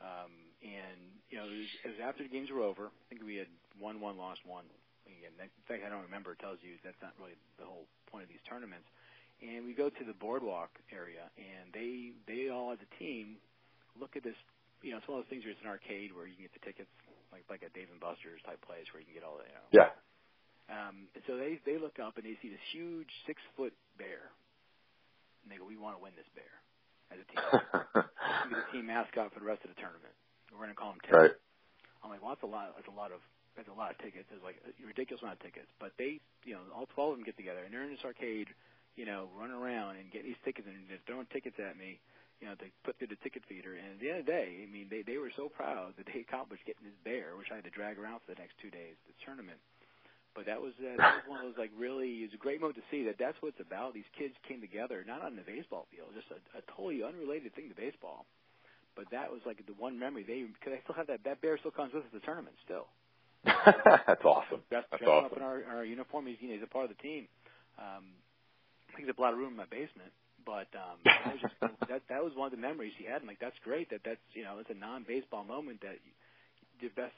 um, 0.04 0.34
and 0.66 1.00
you 1.32 1.38
know, 1.40 1.48
it 1.50 1.58
was, 1.58 1.72
it 1.86 1.90
was 1.98 2.02
after 2.04 2.22
the 2.26 2.32
games 2.34 2.52
were 2.52 2.66
over. 2.66 2.90
I 2.94 3.06
think 3.10 3.24
we 3.26 3.40
had 3.40 3.50
won 3.80 4.02
one, 4.02 4.18
lost 4.20 4.44
one. 4.46 4.66
Again, 5.08 5.34
in 5.38 5.66
fact, 5.70 5.86
I 5.86 5.90
don't 5.90 6.06
remember. 6.06 6.34
It 6.34 6.42
tells 6.42 6.60
you 6.66 6.78
that's 6.86 7.00
not 7.02 7.14
really 7.22 7.38
the 7.62 7.66
whole 7.70 7.86
point 8.10 8.26
of 8.26 8.30
these 8.30 8.44
tournaments. 8.50 8.86
And 9.44 9.68
we 9.68 9.76
go 9.76 9.90
to 9.90 10.04
the 10.08 10.16
boardwalk 10.16 10.72
area, 10.92 11.28
and 11.36 11.72
they 11.76 12.16
they 12.24 12.48
all 12.50 12.72
as 12.72 12.80
a 12.80 12.90
team 12.98 13.36
look 14.00 14.16
at 14.16 14.24
this. 14.24 14.38
You 14.84 14.92
know, 14.92 15.00
it's 15.02 15.08
one 15.08 15.20
of 15.20 15.26
those 15.26 15.32
things 15.32 15.44
where 15.44 15.52
it's 15.52 15.64
an 15.64 15.72
arcade 15.72 16.14
where 16.16 16.28
you 16.28 16.36
can 16.40 16.48
get 16.48 16.56
the 16.56 16.64
tickets, 16.64 16.92
like 17.32 17.44
like 17.52 17.64
a 17.64 17.72
Dave 17.76 17.92
and 17.92 18.00
Buster's 18.00 18.40
type 18.48 18.64
place 18.64 18.88
where 18.96 19.04
you 19.04 19.08
can 19.08 19.16
get 19.16 19.26
all 19.28 19.40
the. 19.40 19.48
You 19.48 19.56
know, 19.56 19.68
yeah. 19.72 19.92
Um, 20.66 21.12
so 21.30 21.38
they 21.38 21.62
they 21.68 21.78
look 21.78 22.02
up 22.02 22.18
and 22.18 22.26
they 22.26 22.40
see 22.42 22.50
this 22.50 22.64
huge 22.74 23.12
six 23.28 23.42
foot 23.54 23.76
bear, 24.00 24.34
and 25.44 25.52
they 25.52 25.60
go, 25.60 25.68
"We 25.68 25.78
want 25.78 26.00
to 26.00 26.02
win 26.02 26.16
this 26.18 26.30
bear 26.34 26.54
as 27.14 27.22
a 27.22 27.28
team. 27.30 27.44
be 28.50 28.56
the 28.56 28.68
team 28.74 28.86
mascot 28.90 29.30
for 29.36 29.40
the 29.44 29.48
rest 29.48 29.62
of 29.62 29.70
the 29.70 29.78
tournament. 29.78 30.16
We're 30.50 30.66
going 30.66 30.74
to 30.74 30.80
call 30.80 30.96
him 30.96 31.02
Ted." 31.06 31.14
Right. 31.14 31.36
I'm 32.02 32.10
like, 32.10 32.22
"Well, 32.24 32.34
that's 32.34 32.46
a 32.46 32.50
lot. 32.50 32.74
That's 32.74 32.90
a 32.90 32.98
lot 32.98 33.14
of 33.14 33.22
that's 33.54 33.70
a 33.70 33.78
lot 33.78 33.94
of 33.94 33.98
tickets. 34.02 34.26
It's 34.34 34.42
like 34.42 34.58
a 34.66 34.74
ridiculous 34.82 35.22
amount 35.22 35.38
of 35.38 35.46
tickets." 35.46 35.70
But 35.78 35.94
they, 36.02 36.18
you 36.48 36.58
know, 36.58 36.66
all 36.74 36.90
12 36.98 36.98
of 36.98 37.16
them 37.22 37.26
get 37.26 37.38
together 37.38 37.62
and 37.62 37.70
they're 37.70 37.86
in 37.86 37.94
this 37.94 38.06
arcade, 38.06 38.50
you 38.96 39.06
know, 39.06 39.28
running 39.38 39.56
around 39.56 39.98
and 39.98 40.12
getting 40.12 40.28
these 40.32 40.44
tickets 40.44 40.68
and 40.68 40.88
they're 40.88 41.04
throwing 41.06 41.28
tickets 41.32 41.56
at 41.60 41.78
me 41.78 42.00
you 42.42 42.48
know, 42.48 42.56
to 42.60 42.68
put 42.84 43.00
through 43.00 43.12
the 43.12 43.22
ticket 43.24 43.44
feeder. 43.48 43.76
And 43.80 43.96
at 43.96 44.00
the 44.00 44.10
end 44.12 44.20
of 44.20 44.26
the 44.28 44.32
day, 44.32 44.50
I 44.64 44.68
mean, 44.68 44.88
they 44.92 45.04
they 45.04 45.18
were 45.18 45.32
so 45.36 45.48
proud 45.48 45.96
that 45.98 46.08
they 46.12 46.20
accomplished 46.28 46.66
getting 46.68 46.84
this 46.84 47.00
bear, 47.04 47.38
which 47.40 47.52
I 47.52 47.60
had 47.60 47.68
to 47.68 47.74
drag 47.74 48.00
around 48.00 48.22
for 48.24 48.36
the 48.36 48.40
next 48.40 48.60
two 48.60 48.72
days, 48.72 49.00
the 49.08 49.16
tournament. 49.24 49.60
But 50.36 50.52
that 50.52 50.60
was 50.60 50.76
uh, 50.84 51.00
that 51.00 51.24
was 51.24 51.28
one 51.32 51.40
of 51.40 51.48
those 51.48 51.60
like 51.60 51.72
really 51.80 52.28
it 52.28 52.36
was 52.36 52.36
a 52.36 52.44
great 52.44 52.60
moment 52.60 52.76
to 52.76 52.88
see 52.92 53.08
that 53.08 53.16
that's 53.16 53.40
what 53.40 53.56
it's 53.56 53.64
about. 53.64 53.96
These 53.96 54.10
kids 54.20 54.36
came 54.44 54.60
together, 54.60 55.00
not 55.08 55.24
on 55.24 55.40
the 55.40 55.48
baseball 55.48 55.88
field, 55.88 56.12
just 56.12 56.28
a, 56.28 56.40
a 56.60 56.62
totally 56.76 57.08
unrelated 57.08 57.56
thing 57.56 57.72
to 57.72 57.78
baseball. 57.78 58.28
But 59.00 59.08
that 59.16 59.32
was 59.32 59.40
like 59.48 59.64
the 59.64 59.76
one 59.80 59.96
memory 59.96 60.28
they 60.28 60.44
because 60.44 60.76
I 60.76 60.84
still 60.84 60.96
have 61.00 61.08
that 61.08 61.24
that 61.24 61.40
bear 61.40 61.56
still 61.56 61.72
comes 61.72 61.96
with 61.96 62.04
us 62.04 62.12
the 62.12 62.20
tournament 62.20 62.60
still. 62.68 62.92
that's 63.48 64.26
awesome. 64.28 64.60
Dressed, 64.68 64.92
that's 64.92 65.00
dressed 65.00 65.08
awesome. 65.08 65.32
up 65.32 65.38
in 65.38 65.44
our, 65.44 65.64
our 65.72 65.86
uniform, 65.86 66.28
he's 66.28 66.36
you 66.44 66.52
know 66.52 66.60
he's 66.60 66.68
a 66.68 66.72
part 66.72 66.84
of 66.84 66.92
the 66.92 67.00
team. 67.00 67.32
Um, 67.80 68.20
takes 68.96 69.10
up 69.10 69.18
a 69.18 69.22
lot 69.22 69.34
of 69.34 69.40
room 69.40 69.52
in 69.52 69.60
my 69.60 69.70
basement. 69.70 70.12
But 70.46 70.70
um, 70.78 71.02
that, 71.06 71.34
was 71.34 71.42
just, 71.42 71.56
that 71.90 72.02
that 72.10 72.24
was 72.24 72.34
one 72.36 72.48
of 72.48 72.54
the 72.54 72.62
memories 72.62 72.94
he 72.98 73.06
had. 73.06 73.22
I'm 73.22 73.28
like, 73.28 73.42
that's 73.42 73.58
great. 73.64 73.90
That 73.90 74.02
that's 74.06 74.22
you 74.34 74.44
know, 74.44 74.58
it's 74.60 74.70
a 74.70 74.78
non-baseball 74.78 75.44
moment 75.44 75.82
that 75.82 75.98
the 76.82 76.90
best 76.94 77.14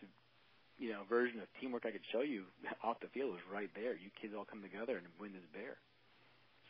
you 0.79 0.91
know 0.91 1.01
version 1.09 1.39
of 1.39 1.47
teamwork 1.59 1.85
I 1.85 1.91
could 1.91 2.05
show 2.11 2.21
you 2.21 2.43
off 2.83 2.99
the 3.01 3.11
field 3.13 3.31
was 3.31 3.45
right 3.51 3.69
there. 3.75 3.93
You 3.93 4.09
kids 4.21 4.33
all 4.37 4.45
come 4.45 4.61
together 4.61 4.97
and 4.97 5.05
win 5.19 5.33
this 5.33 5.45
bear. 5.53 5.77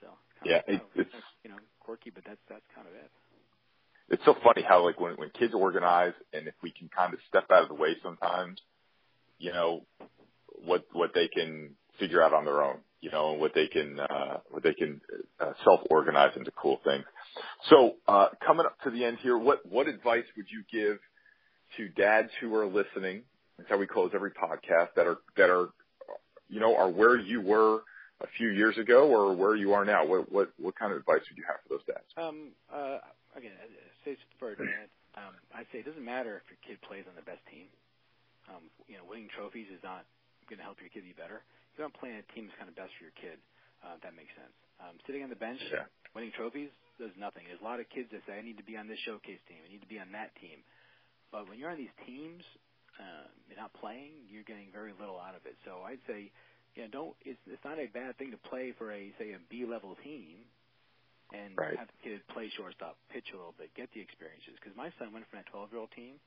So 0.01 0.07
yeah, 0.45 0.61
of, 0.67 0.81
it, 0.81 0.81
it's 0.95 1.15
you 1.43 1.49
know 1.49 1.57
quirky, 1.79 2.09
but 2.09 2.23
that's 2.25 2.41
that's 2.49 2.65
kind 2.75 2.87
of 2.87 2.93
it. 2.93 3.11
It's 4.09 4.23
so 4.25 4.35
funny 4.43 4.63
how 4.63 4.83
like 4.83 4.99
when 4.99 5.13
when 5.15 5.29
kids 5.29 5.53
organize 5.53 6.13
and 6.33 6.47
if 6.47 6.55
we 6.63 6.71
can 6.71 6.89
kind 6.89 7.13
of 7.13 7.19
step 7.27 7.45
out 7.51 7.63
of 7.63 7.69
the 7.69 7.75
way 7.75 7.95
sometimes, 8.01 8.61
you 9.37 9.51
know, 9.51 9.85
what 10.65 10.85
what 10.91 11.11
they 11.13 11.27
can 11.27 11.75
figure 11.99 12.21
out 12.21 12.33
on 12.33 12.45
their 12.45 12.63
own 12.63 12.77
you 13.01 13.12
know, 13.12 13.33
what 13.33 13.53
they 13.53 13.67
can, 13.67 13.99
uh, 13.99 14.38
what 14.49 14.63
they 14.63 14.73
can 14.73 15.01
uh, 15.39 15.53
self-organize 15.63 16.31
into 16.36 16.51
cool 16.51 16.79
things. 16.83 17.03
So, 17.69 17.95
uh, 18.07 18.29
coming 18.45 18.65
up 18.65 18.79
to 18.83 18.89
the 18.89 19.05
end 19.05 19.19
here, 19.21 19.38
what, 19.38 19.65
what 19.65 19.88
advice 19.88 20.25
would 20.36 20.47
you 20.49 20.63
give 20.71 20.99
to 21.77 21.89
dads 21.89 22.29
who 22.41 22.53
are 22.55 22.65
listening? 22.65 23.23
That's 23.57 23.69
how 23.69 23.77
we 23.77 23.88
close 23.88 24.12
every 24.13 24.31
podcast 24.31 24.89
that 24.95 25.05
are, 25.05 25.17
that 25.38 25.49
are, 25.49 25.69
you 26.49 26.60
know, 26.60 26.75
are 26.75 26.89
where 26.89 27.17
you 27.17 27.41
were 27.41 27.81
a 28.21 28.27
few 28.38 28.49
years 28.49 28.77
ago 28.77 29.07
or 29.10 29.36
where 29.36 29.55
you 29.55 29.73
are 29.73 29.86
now. 29.86 30.05
What, 30.05 30.31
what, 30.31 30.49
what 30.57 30.75
kind 30.75 30.91
of 30.91 30.97
advice 30.97 31.21
would 31.29 31.38
you 31.38 31.45
have 31.47 31.57
for 31.63 31.77
those 31.77 31.86
dads? 31.86 32.07
Um, 32.17 32.49
uh, 32.73 32.97
again, 33.36 33.51
say 34.05 34.17
for 34.39 34.51
a 34.51 34.55
dad, 34.55 34.89
um, 35.15 35.33
I'd 35.53 35.65
say 35.71 35.79
it 35.79 35.86
doesn't 35.86 36.05
matter 36.05 36.41
if 36.41 36.49
your 36.49 36.57
kid 36.65 36.81
plays 36.81 37.05
on 37.07 37.15
the 37.15 37.21
best 37.21 37.45
team. 37.51 37.65
Um, 38.49 38.69
you 38.88 38.97
know, 38.97 39.03
winning 39.07 39.27
trophies 39.36 39.67
is 39.69 39.83
not 39.83 40.05
going 40.49 40.57
to 40.57 40.63
help 40.63 40.79
your 40.81 40.89
kid 40.89 41.03
be 41.03 41.13
better 41.13 41.43
you 41.77 41.85
don't 41.85 41.93
play 41.93 42.17
a 42.17 42.25
team 42.33 42.49
that's 42.49 42.57
kind 42.57 42.67
of 42.67 42.75
best 42.75 42.91
for 42.97 43.05
your 43.05 43.15
kid. 43.21 43.37
Uh, 43.85 43.93
if 43.93 44.01
that 44.01 44.17
makes 44.17 44.33
sense. 44.33 44.57
Um, 44.81 44.97
sitting 45.05 45.21
on 45.21 45.29
the 45.29 45.37
bench, 45.37 45.61
yeah. 45.69 45.85
winning 46.17 46.33
trophies 46.33 46.73
does 46.97 47.13
nothing. 47.13 47.45
There's 47.45 47.61
a 47.61 47.67
lot 47.67 47.77
of 47.77 47.85
kids 47.93 48.09
that 48.09 48.25
say, 48.25 48.37
I 48.37 48.41
need 48.41 48.57
to 48.57 48.65
be 48.65 48.73
on 48.73 48.89
this 48.89 48.97
showcase 49.05 49.37
team. 49.45 49.61
I 49.61 49.69
need 49.69 49.85
to 49.85 49.89
be 49.89 50.01
on 50.01 50.09
that 50.17 50.33
team. 50.41 50.65
But 51.29 51.45
when 51.45 51.61
you're 51.61 51.69
on 51.69 51.77
these 51.77 51.93
teams, 52.09 52.41
uh, 52.97 53.29
you're 53.45 53.61
not 53.61 53.73
playing, 53.77 54.25
you're 54.25 54.45
getting 54.45 54.73
very 54.73 54.97
little 54.97 55.21
out 55.21 55.37
of 55.37 55.45
it. 55.45 55.53
So 55.61 55.85
I'd 55.85 56.01
say, 56.09 56.33
you 56.73 56.85
know, 56.85 56.89
don't. 56.89 57.13
It's, 57.25 57.41
it's 57.45 57.61
not 57.65 57.77
a 57.77 57.89
bad 57.89 58.17
thing 58.17 58.33
to 58.33 58.41
play 58.49 58.73
for 58.77 58.93
a 58.93 59.13
say 59.17 59.33
a 59.33 59.41
B 59.49 59.65
level 59.65 59.97
team, 60.01 60.45
and 61.33 61.57
right. 61.57 61.77
have 61.77 61.89
the 61.89 61.99
kid 62.01 62.21
play 62.29 62.49
shortstop, 62.53 62.97
pitch 63.09 63.33
a 63.33 63.37
little 63.37 63.57
bit, 63.57 63.73
get 63.73 63.89
the 63.93 64.01
experiences. 64.01 64.57
Because 64.57 64.77
my 64.77 64.93
son 64.97 65.09
went 65.13 65.25
from 65.29 65.41
that 65.41 65.49
12 65.49 65.73
year 65.73 65.81
old 65.81 65.93
team 65.93 66.21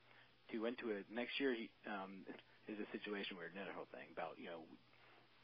to 0.51 0.59
went 0.63 0.79
to 0.83 0.91
a 0.91 0.99
next 1.11 1.39
year. 1.39 1.55
He 1.55 1.71
um, 1.87 2.27
is 2.67 2.79
a 2.79 2.87
situation 2.91 3.39
where 3.39 3.47
another 3.47 3.71
whole 3.75 3.89
thing 3.95 4.11
about 4.11 4.35
you 4.39 4.51
know 4.51 4.63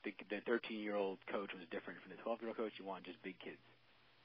the 0.04 0.12
the 0.30 0.42
13 0.46 0.80
year 0.80 0.96
old 0.96 1.18
coach 1.32 1.50
was 1.54 1.64
different 1.70 2.02
from 2.02 2.14
the 2.14 2.20
12 2.22 2.42
year 2.42 2.50
old 2.54 2.60
coach. 2.60 2.74
You 2.78 2.86
want 2.86 3.06
just 3.06 3.22
big 3.24 3.38
kids. 3.40 3.62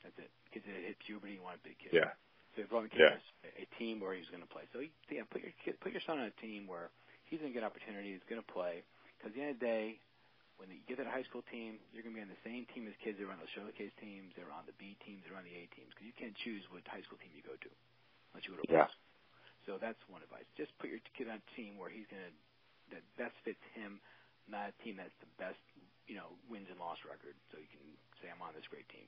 That's 0.02 0.16
it. 0.18 0.30
Kids 0.50 0.66
that 0.66 0.76
hit 0.76 0.98
puberty, 1.04 1.38
you 1.38 1.44
want 1.44 1.62
big 1.62 1.78
kids. 1.78 1.94
Yeah. 1.94 2.12
So 2.52 2.68
brought 2.68 2.92
yeah. 2.92 3.16
a, 3.46 3.64
a 3.64 3.66
team 3.80 4.02
where 4.02 4.12
he 4.12 4.20
was 4.20 4.28
going 4.28 4.44
to 4.44 4.50
play. 4.50 4.68
So 4.76 4.84
yeah, 5.08 5.24
put 5.30 5.40
your 5.40 5.56
kid, 5.64 5.80
put 5.80 5.96
your 5.96 6.04
son 6.04 6.20
on 6.20 6.28
a 6.28 6.36
team 6.42 6.68
where 6.68 6.92
he's 7.24 7.40
going 7.40 7.54
to 7.54 7.56
get 7.56 7.64
opportunities, 7.64 8.20
he's 8.20 8.28
going 8.28 8.44
to 8.44 8.52
play. 8.52 8.84
Because 9.16 9.32
at 9.32 9.34
the 9.38 9.40
end 9.40 9.52
of 9.56 9.60
the 9.62 9.64
day, 9.64 9.86
when 10.60 10.68
you 10.68 10.84
get 10.84 11.00
that 11.00 11.08
high 11.08 11.24
school 11.24 11.40
team, 11.48 11.80
you're 11.96 12.04
going 12.04 12.12
to 12.12 12.20
be 12.20 12.26
on 12.26 12.28
the 12.28 12.44
same 12.44 12.68
team 12.76 12.84
as 12.84 12.92
kids 13.00 13.16
that 13.16 13.24
are 13.24 13.32
on 13.32 13.40
those 13.40 13.50
showcase 13.56 13.94
teams, 13.96 14.36
they're 14.36 14.52
on 14.52 14.68
the 14.68 14.76
B 14.76 15.00
teams, 15.00 15.24
they're 15.24 15.38
on 15.38 15.48
the 15.48 15.56
A 15.56 15.64
teams. 15.72 15.88
Because 15.96 16.04
you 16.04 16.16
can't 16.18 16.36
choose 16.44 16.60
what 16.68 16.84
high 16.84 17.00
school 17.08 17.16
team 17.24 17.32
you 17.32 17.40
go 17.40 17.56
to, 17.56 17.70
unless 18.36 18.44
you 18.44 18.52
go 18.52 18.60
to. 18.60 18.68
Yeah. 18.68 18.92
So 19.64 19.80
that's 19.80 19.98
one 20.12 20.20
advice. 20.20 20.44
Just 20.60 20.76
put 20.76 20.92
your 20.92 21.00
kid 21.16 21.32
on 21.32 21.40
a 21.40 21.46
team 21.56 21.80
where 21.80 21.88
he's 21.88 22.04
going 22.12 22.20
to 22.20 22.34
that 22.92 23.04
best 23.16 23.32
fits 23.40 23.62
him, 23.72 23.96
not 24.50 24.70
a 24.70 24.74
team 24.82 24.98
that's 24.98 25.14
the 25.22 25.30
best 25.38 25.60
you 26.06 26.18
know, 26.18 26.34
wins 26.50 26.66
and 26.68 26.78
loss 26.78 26.98
record, 27.06 27.34
so 27.50 27.58
you 27.58 27.70
can 27.70 27.82
say 28.20 28.26
I'm 28.28 28.42
on 28.42 28.54
this 28.54 28.66
great 28.66 28.86
team. 28.90 29.06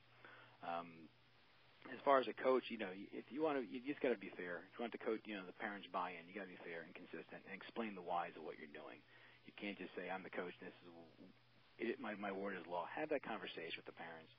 Um, 0.63 1.11
as 1.93 2.01
far 2.01 2.17
as 2.17 2.25
a 2.25 2.33
coach, 2.33 2.73
you 2.73 2.81
know, 2.81 2.89
if 3.13 3.29
you 3.29 3.45
want 3.45 3.61
to, 3.61 3.63
you 3.67 3.77
just 3.85 4.01
got 4.01 4.09
to 4.09 4.17
be 4.17 4.33
fair. 4.33 4.65
If 4.65 4.73
you 4.73 4.81
want 4.81 4.95
the 4.95 5.03
coach, 5.05 5.21
you 5.29 5.37
know, 5.37 5.45
the 5.45 5.53
parents 5.61 5.85
buy 5.93 6.17
in, 6.17 6.25
you 6.25 6.33
got 6.33 6.49
to 6.49 6.53
be 6.53 6.57
fair 6.65 6.81
and 6.81 6.89
consistent 6.97 7.45
and 7.45 7.53
explain 7.53 7.93
the 7.93 8.01
whys 8.01 8.33
of 8.33 8.41
what 8.41 8.57
you're 8.57 8.73
doing. 8.73 8.97
You 9.45 9.53
can't 9.53 9.77
just 9.77 9.93
say 9.93 10.09
I'm 10.09 10.25
the 10.25 10.33
coach. 10.33 10.55
This 10.57 10.73
is 10.73 10.89
it, 11.77 11.99
my 12.01 12.17
my 12.17 12.33
word 12.33 12.57
is 12.57 12.65
law. 12.65 12.89
Have 12.89 13.13
that 13.13 13.21
conversation 13.21 13.77
with 13.77 13.85
the 13.85 13.99
parents. 13.99 14.33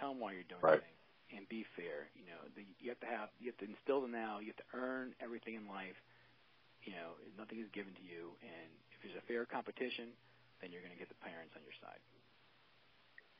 Tell 0.00 0.16
them 0.16 0.22
why 0.22 0.32
you're 0.32 0.48
doing 0.48 0.64
right. 0.64 0.80
things 0.80 1.02
and 1.36 1.44
be 1.52 1.66
fair. 1.76 2.08
You 2.16 2.24
know, 2.24 2.40
the, 2.56 2.64
you 2.80 2.88
have 2.88 3.02
to 3.04 3.10
have 3.10 3.28
you 3.36 3.52
have 3.52 3.60
to 3.60 3.68
instill 3.68 4.00
the 4.00 4.08
now. 4.08 4.40
You 4.40 4.56
have 4.56 4.62
to 4.64 4.70
earn 4.72 5.12
everything 5.20 5.60
in 5.60 5.68
life. 5.68 5.98
You 6.82 6.92
know, 6.98 7.14
nothing 7.38 7.62
is 7.62 7.70
given 7.70 7.94
to 7.94 8.04
you, 8.04 8.34
and 8.42 8.68
if 8.90 8.98
there's 9.02 9.18
a 9.18 9.26
fair 9.30 9.46
competition, 9.46 10.10
then 10.60 10.72
you're 10.74 10.82
going 10.82 10.94
to 10.94 10.98
get 10.98 11.08
the 11.08 11.20
parents 11.22 11.54
on 11.54 11.62
your 11.62 11.74
side. 11.78 12.02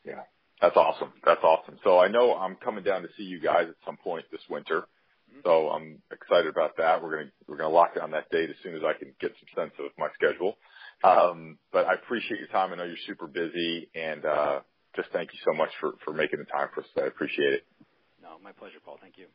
Yeah, 0.05 0.23
that's 0.61 0.77
awesome. 0.77 1.13
That's 1.25 1.43
awesome. 1.43 1.79
So 1.85 1.99
I 1.99 2.09
know 2.09 2.35
I'm 2.35 2.57
coming 2.57 2.85
down 2.85 3.03
to 3.03 3.09
see 3.17 3.25
you 3.25 3.41
guys 3.41 3.67
at 3.69 3.77
some 3.87 3.97
point 3.97 4.25
this 4.31 4.43
winter. 4.51 4.87
Mm-hmm. 5.31 5.41
So 5.45 5.71
I'm 5.71 6.03
excited 6.11 6.47
about 6.47 6.77
that. 6.79 7.03
We're 7.03 7.19
gonna 7.19 7.31
we're 7.47 7.57
gonna 7.57 7.75
lock 7.75 7.95
down 7.95 8.11
that 8.13 8.31
date 8.31 8.51
as 8.51 8.57
soon 8.63 8.75
as 8.75 8.83
I 8.85 8.99
can 8.99 9.15
get 9.21 9.33
some 9.39 9.65
sense 9.65 9.75
of 9.79 9.91
my 9.99 10.09
schedule. 10.15 10.57
Um, 11.05 11.59
but 11.73 11.87
I 11.87 11.95
appreciate 11.95 12.39
your 12.39 12.49
time. 12.49 12.73
I 12.73 12.77
know 12.77 12.85
you're 12.85 13.07
super 13.07 13.27
busy, 13.27 13.89
and 13.95 14.25
uh, 14.25 14.61
just 14.97 15.11
thank 15.13 15.31
you 15.33 15.39
so 15.45 15.57
much 15.57 15.71
for 15.81 15.93
for 16.05 16.13
making 16.13 16.39
the 16.39 16.47
time 16.47 16.69
for 16.75 16.83
us. 16.83 16.87
I 16.97 17.07
appreciate 17.07 17.55
it. 17.55 17.63
No, 18.23 18.39
my 18.43 18.53
pleasure, 18.53 18.79
Paul. 18.85 18.99
Thank 19.01 19.19
you. 19.19 19.27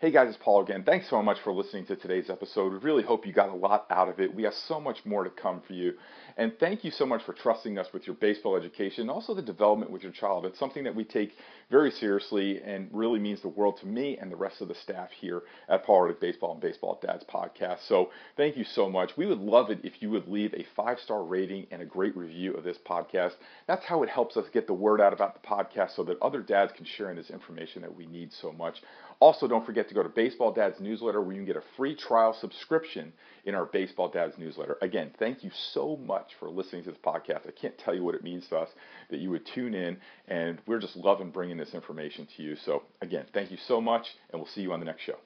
Hey 0.00 0.12
guys, 0.12 0.28
it's 0.28 0.38
Paul 0.40 0.62
again. 0.62 0.84
Thanks 0.84 1.10
so 1.10 1.20
much 1.20 1.40
for 1.42 1.52
listening 1.52 1.84
to 1.86 1.96
today's 1.96 2.30
episode. 2.30 2.70
We 2.70 2.78
really 2.78 3.02
hope 3.02 3.26
you 3.26 3.32
got 3.32 3.48
a 3.48 3.54
lot 3.56 3.84
out 3.90 4.08
of 4.08 4.20
it. 4.20 4.32
We 4.32 4.44
have 4.44 4.54
so 4.54 4.80
much 4.80 5.04
more 5.04 5.24
to 5.24 5.30
come 5.30 5.60
for 5.66 5.72
you. 5.72 5.94
And 6.36 6.52
thank 6.60 6.84
you 6.84 6.92
so 6.92 7.04
much 7.04 7.24
for 7.24 7.32
trusting 7.32 7.76
us 7.80 7.88
with 7.92 8.06
your 8.06 8.14
baseball 8.14 8.54
education 8.54 9.00
and 9.00 9.10
also 9.10 9.34
the 9.34 9.42
development 9.42 9.90
with 9.90 10.04
your 10.04 10.12
child. 10.12 10.46
It's 10.46 10.56
something 10.56 10.84
that 10.84 10.94
we 10.94 11.02
take 11.02 11.32
very 11.68 11.90
seriously 11.90 12.62
and 12.62 12.88
really 12.92 13.18
means 13.18 13.42
the 13.42 13.48
world 13.48 13.78
to 13.80 13.88
me 13.88 14.16
and 14.18 14.30
the 14.30 14.36
rest 14.36 14.60
of 14.60 14.68
the 14.68 14.76
staff 14.76 15.10
here 15.10 15.42
at 15.68 15.84
Paul 15.84 16.14
Baseball 16.20 16.52
and 16.52 16.60
Baseball 16.60 17.00
Dads 17.02 17.24
podcast. 17.24 17.80
So 17.88 18.10
thank 18.36 18.56
you 18.56 18.62
so 18.62 18.88
much. 18.88 19.16
We 19.16 19.26
would 19.26 19.40
love 19.40 19.68
it 19.70 19.80
if 19.82 20.00
you 20.00 20.10
would 20.10 20.28
leave 20.28 20.54
a 20.54 20.64
five 20.76 21.00
star 21.00 21.24
rating 21.24 21.66
and 21.72 21.82
a 21.82 21.84
great 21.84 22.16
review 22.16 22.54
of 22.54 22.62
this 22.62 22.78
podcast. 22.88 23.32
That's 23.66 23.84
how 23.84 24.04
it 24.04 24.10
helps 24.10 24.36
us 24.36 24.46
get 24.52 24.68
the 24.68 24.74
word 24.74 25.00
out 25.00 25.12
about 25.12 25.42
the 25.42 25.48
podcast 25.48 25.96
so 25.96 26.04
that 26.04 26.22
other 26.22 26.40
dads 26.40 26.70
can 26.76 26.84
share 26.84 27.10
in 27.10 27.16
this 27.16 27.30
information 27.30 27.82
that 27.82 27.96
we 27.96 28.06
need 28.06 28.32
so 28.32 28.52
much. 28.52 28.76
Also, 29.20 29.48
don't 29.48 29.66
forget 29.66 29.88
to 29.88 29.94
go 29.94 30.02
to 30.02 30.08
Baseball 30.08 30.52
Dad's 30.52 30.78
newsletter 30.78 31.20
where 31.20 31.32
you 31.32 31.38
can 31.38 31.46
get 31.46 31.56
a 31.56 31.62
free 31.76 31.96
trial 31.96 32.36
subscription 32.40 33.12
in 33.44 33.54
our 33.54 33.64
Baseball 33.64 34.08
Dad's 34.08 34.38
newsletter. 34.38 34.78
Again, 34.80 35.10
thank 35.18 35.42
you 35.42 35.50
so 35.72 35.96
much 35.96 36.32
for 36.38 36.48
listening 36.48 36.84
to 36.84 36.90
this 36.92 37.00
podcast. 37.04 37.48
I 37.48 37.50
can't 37.50 37.76
tell 37.78 37.96
you 37.96 38.04
what 38.04 38.14
it 38.14 38.22
means 38.22 38.46
to 38.48 38.58
us 38.58 38.68
that 39.10 39.18
you 39.18 39.30
would 39.30 39.44
tune 39.44 39.74
in, 39.74 39.96
and 40.28 40.60
we're 40.66 40.78
just 40.78 40.94
loving 40.94 41.30
bringing 41.30 41.56
this 41.56 41.74
information 41.74 42.28
to 42.36 42.42
you. 42.44 42.54
So, 42.64 42.84
again, 43.02 43.26
thank 43.34 43.50
you 43.50 43.58
so 43.66 43.80
much, 43.80 44.06
and 44.30 44.40
we'll 44.40 44.50
see 44.50 44.60
you 44.60 44.72
on 44.72 44.78
the 44.78 44.86
next 44.86 45.02
show. 45.02 45.16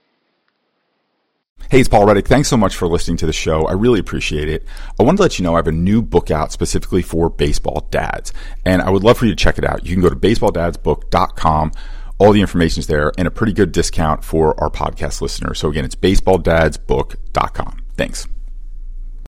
Hey, 1.70 1.80
it's 1.80 1.88
Paul 1.88 2.06
Reddick. 2.06 2.26
Thanks 2.26 2.48
so 2.48 2.56
much 2.56 2.74
for 2.74 2.88
listening 2.88 3.18
to 3.18 3.26
the 3.26 3.32
show. 3.32 3.66
I 3.66 3.72
really 3.72 4.00
appreciate 4.00 4.48
it. 4.48 4.64
I 4.98 5.02
wanted 5.02 5.18
to 5.18 5.22
let 5.22 5.38
you 5.38 5.42
know 5.42 5.54
I 5.54 5.58
have 5.58 5.68
a 5.68 5.72
new 5.72 6.00
book 6.00 6.30
out 6.30 6.50
specifically 6.50 7.02
for 7.02 7.28
baseball 7.28 7.86
dads, 7.90 8.32
and 8.64 8.80
I 8.80 8.90
would 8.90 9.04
love 9.04 9.18
for 9.18 9.26
you 9.26 9.32
to 9.32 9.36
check 9.36 9.58
it 9.58 9.64
out. 9.64 9.84
You 9.84 9.94
can 9.94 10.02
go 10.02 10.08
to 10.08 10.16
baseballdadsbook.com 10.16 11.72
all 12.22 12.32
the 12.32 12.40
information 12.40 12.78
is 12.78 12.86
there 12.86 13.10
and 13.18 13.26
a 13.26 13.30
pretty 13.32 13.52
good 13.52 13.72
discount 13.72 14.22
for 14.22 14.58
our 14.62 14.70
podcast 14.70 15.20
listeners. 15.20 15.58
So 15.58 15.68
again, 15.68 15.84
it's 15.84 15.96
baseballdadsbook.com. 15.96 17.78
Thanks. 17.96 18.28